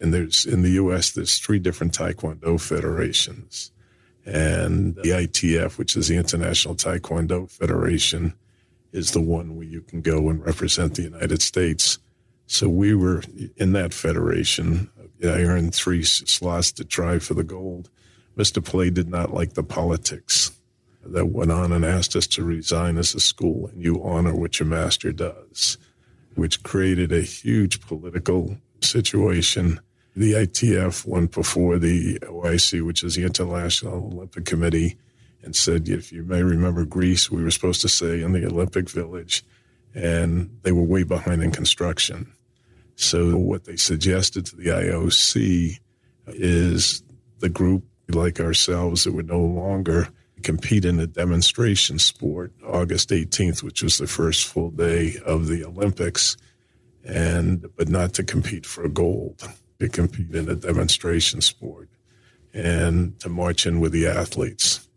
[0.00, 3.72] And there's, in the US, there's three different Taekwondo federations.
[4.24, 8.34] And the ITF, which is the International Taekwondo Federation,
[8.92, 11.98] is the one where you can go and represent the United States.
[12.46, 13.22] So we were
[13.56, 14.90] in that federation.
[15.22, 17.90] I earned three slots to try for the gold.
[18.36, 18.62] Mr.
[18.62, 20.52] Pillay did not like the politics
[21.04, 24.60] that went on and asked us to resign as a school and you honor what
[24.60, 25.78] your master does,
[26.34, 29.80] which created a huge political situation.
[30.16, 34.96] The ITF went before the OIC, which is the International Olympic Committee,
[35.42, 38.90] and said, if you may remember Greece, we were supposed to say in the Olympic
[38.90, 39.44] Village,
[39.94, 42.32] and they were way behind in construction.
[42.96, 45.78] So what they suggested to the IOC
[46.28, 47.02] is
[47.38, 50.08] the group like ourselves that would no longer
[50.42, 55.64] compete in a demonstration sport August 18th, which was the first full day of the
[55.64, 56.36] Olympics,
[57.04, 61.88] and but not to compete for gold, to compete in a demonstration sport
[62.52, 64.88] and to march in with the athletes.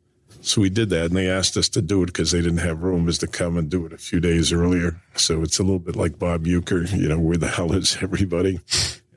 [0.46, 2.84] So we did that, and they asked us to do it because they didn't have
[2.84, 5.02] room, is to come and do it a few days earlier.
[5.16, 8.60] So it's a little bit like Bob Uecker, you know, where the hell is everybody?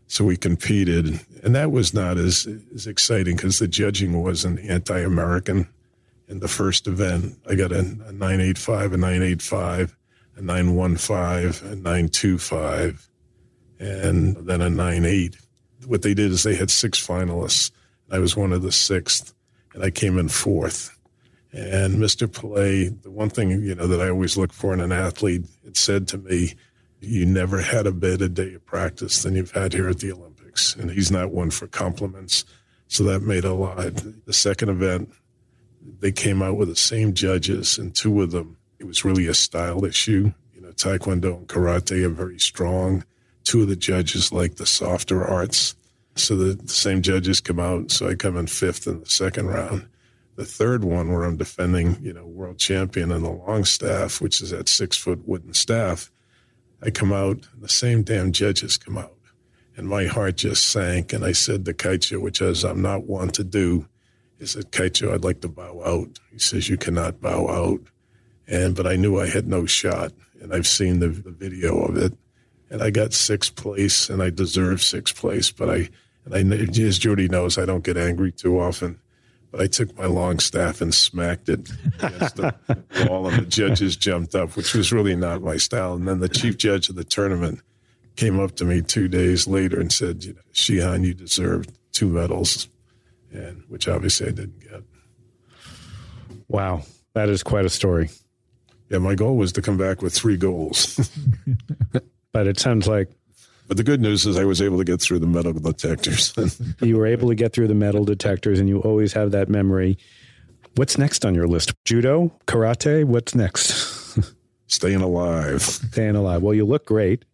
[0.07, 5.67] So we competed, and that was not as as exciting because the judging wasn't anti-American.
[6.29, 9.97] In the first event, I got a, a 985, a 985,
[10.37, 13.09] a 915, a 925,
[13.81, 15.37] and then a 98.
[15.87, 17.73] What they did is they had six finalists.
[18.13, 19.35] I was one of the sixth,
[19.75, 20.96] and I came in fourth.
[21.57, 22.29] And Mr.
[22.29, 25.79] Pillay, the one thing you know that I always look for in an athlete, it
[25.79, 26.53] said to me,
[27.01, 30.77] "You never had a better day of practice than you've had here at the Olympics."
[30.77, 32.45] And he's not one for compliments,
[32.89, 34.05] so that made a lot.
[34.27, 35.11] The second event,
[36.01, 39.33] they came out with the same judges, and two of them, it was really a
[39.33, 40.35] style issue.
[40.55, 43.03] You know, Taekwondo and Karate are very strong.
[43.45, 45.75] Two of the judges like the softer arts,
[46.17, 47.93] so the, the same judges come out.
[47.93, 49.87] So I come in fifth in the second round
[50.37, 54.43] the third one where I'm defending, you know, world champion in the long staff, which
[54.43, 56.13] is that six foot wooden staff,
[56.83, 59.15] I come out, the same damn judges come out.
[59.77, 61.13] And my heart just sank.
[61.13, 63.89] And I said to Kaicho, which as I'm not one to do,
[64.39, 66.19] he said, Kaicho, I'd like to bow out.
[66.31, 67.81] He says, You cannot bow out.
[68.47, 70.13] And but I knew I had no shot.
[70.41, 72.13] And I've seen the, the video of it.
[72.71, 75.51] And I got sixth place and I deserve sixth place.
[75.51, 75.89] But I
[76.25, 78.99] and I as Judy knows, I don't get angry too often.
[79.51, 81.71] But I took my long staff and smacked it
[82.01, 82.55] against the
[83.09, 85.95] wall, and the judges jumped up, which was really not my style.
[85.95, 87.61] And then the chief judge of the tournament
[88.17, 92.09] came up to me two days later and said, you know, Shihan, you deserved two
[92.09, 92.69] medals,
[93.33, 94.83] and which obviously I didn't get.
[96.49, 96.83] Wow,
[97.15, 98.11] that is quite a story.
[98.91, 101.11] Yeah, my goal was to come back with three goals.
[102.33, 103.11] but it sounds like
[103.69, 106.33] But the good news is I was able to get through the metal detectors.
[106.81, 109.99] you were able to get through the metal detectors and you always have that memory.
[110.77, 111.73] What's next on your list?
[111.85, 112.33] Judo?
[112.47, 113.05] Karate?
[113.05, 114.19] What's next?
[114.67, 115.63] Staying alive.
[115.63, 116.43] Staying alive.
[116.43, 117.25] Well, you look great.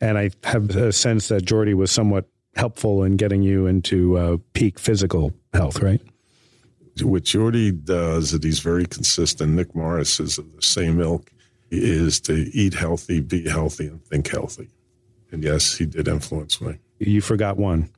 [0.00, 4.36] And I have a sense that Jordy was somewhat helpful in getting you into uh,
[4.52, 6.00] peak physical health, right?
[7.02, 9.52] What Jordy does, that he's very consistent.
[9.52, 11.30] Nick Morris is of the same ilk,
[11.70, 14.68] is to eat healthy, be healthy, and think healthy.
[15.30, 16.78] And yes, he did influence me.
[16.98, 17.90] You forgot one.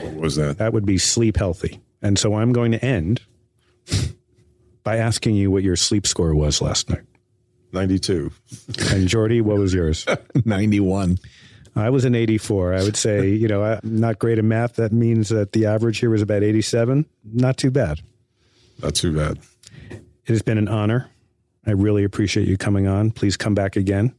[0.00, 0.58] What was that?
[0.58, 1.80] That would be sleep healthy.
[2.02, 3.22] And so I'm going to end
[4.82, 7.02] by asking you what your sleep score was last night.
[7.72, 8.30] 92.
[8.90, 10.06] And Jordy, what was yours?
[10.44, 11.18] 91.
[11.76, 12.74] I was an 84.
[12.74, 14.76] I would say, you know, I'm not great at math.
[14.76, 17.04] That means that the average here was about 87.
[17.24, 18.00] Not too bad.
[18.80, 19.38] Not too bad.
[19.90, 21.10] It has been an honor.
[21.66, 23.10] I really appreciate you coming on.
[23.10, 24.14] Please come back again.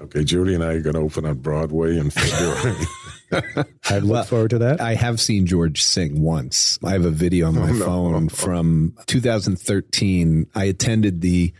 [0.00, 3.66] Okay, Jordy and I are going to open on Broadway in February.
[3.90, 4.80] I look forward to that.
[4.80, 6.78] I have seen George sing once.
[6.82, 7.84] I have a video on my oh, no.
[7.84, 10.46] phone from 2013.
[10.54, 11.52] I attended the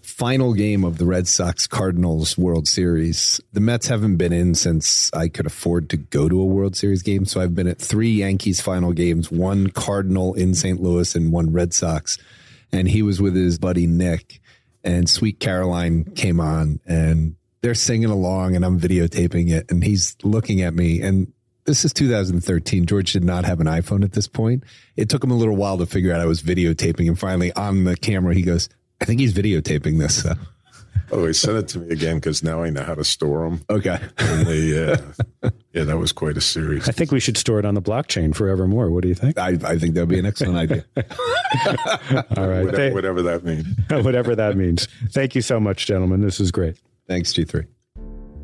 [0.00, 3.40] final game of the Red Sox Cardinals World Series.
[3.52, 7.02] The Mets haven't been in since I could afford to go to a World Series
[7.02, 7.26] game.
[7.26, 10.80] So I've been at three Yankees final games, one Cardinal in St.
[10.80, 12.16] Louis and one Red Sox.
[12.72, 14.40] And he was with his buddy Nick
[14.82, 20.16] and Sweet Caroline came on and they're singing along and I'm videotaping it and he's
[20.22, 21.32] looking at me and
[21.64, 22.84] this is 2013.
[22.84, 24.64] George did not have an iPhone at this point.
[24.96, 27.84] It took him a little while to figure out I was videotaping and finally on
[27.84, 28.68] the camera he goes,
[29.00, 30.24] I think he's videotaping this.
[30.24, 30.34] So.
[31.12, 33.64] oh, he sent it to me again because now I know how to store them.
[33.70, 33.98] Okay.
[34.18, 34.92] And they,
[35.42, 36.86] uh, yeah, that was quite a series.
[36.86, 38.90] I think we should store it on the blockchain forevermore.
[38.90, 39.38] What do you think?
[39.38, 40.84] I, I think that would be an excellent idea.
[42.36, 42.66] All right.
[42.66, 43.66] Whatever, whatever that means.
[43.88, 44.86] whatever that means.
[45.12, 46.20] Thank you so much, gentlemen.
[46.20, 46.76] This is great.
[47.06, 47.66] Thanks, G3.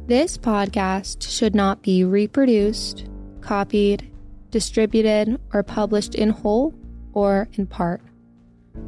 [0.07, 3.07] This podcast should not be reproduced,
[3.41, 4.11] copied,
[4.51, 6.75] distributed, or published in whole
[7.13, 8.01] or in part.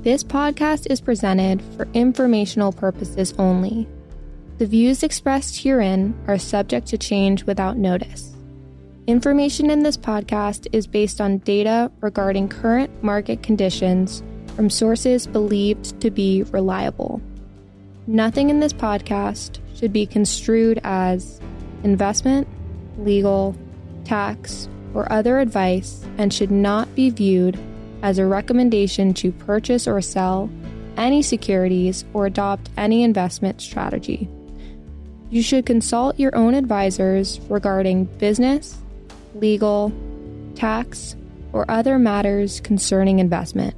[0.02, 3.88] This podcast is presented for informational purposes only.
[4.58, 8.34] The views expressed herein are subject to change without notice.
[9.06, 14.22] Information in this podcast is based on data regarding current market conditions
[14.54, 17.20] from sources believed to be reliable.
[18.06, 21.40] Nothing in this podcast should be construed as
[21.82, 22.46] investment,
[22.98, 23.56] legal,
[24.04, 27.58] tax, or other advice and should not be viewed
[28.00, 30.48] as a recommendation to purchase or sell
[30.96, 34.28] any securities or adopt any investment strategy.
[35.30, 38.78] You should consult your own advisors regarding business,
[39.34, 39.92] legal,
[40.54, 41.16] tax,
[41.52, 43.74] or other matters concerning investment.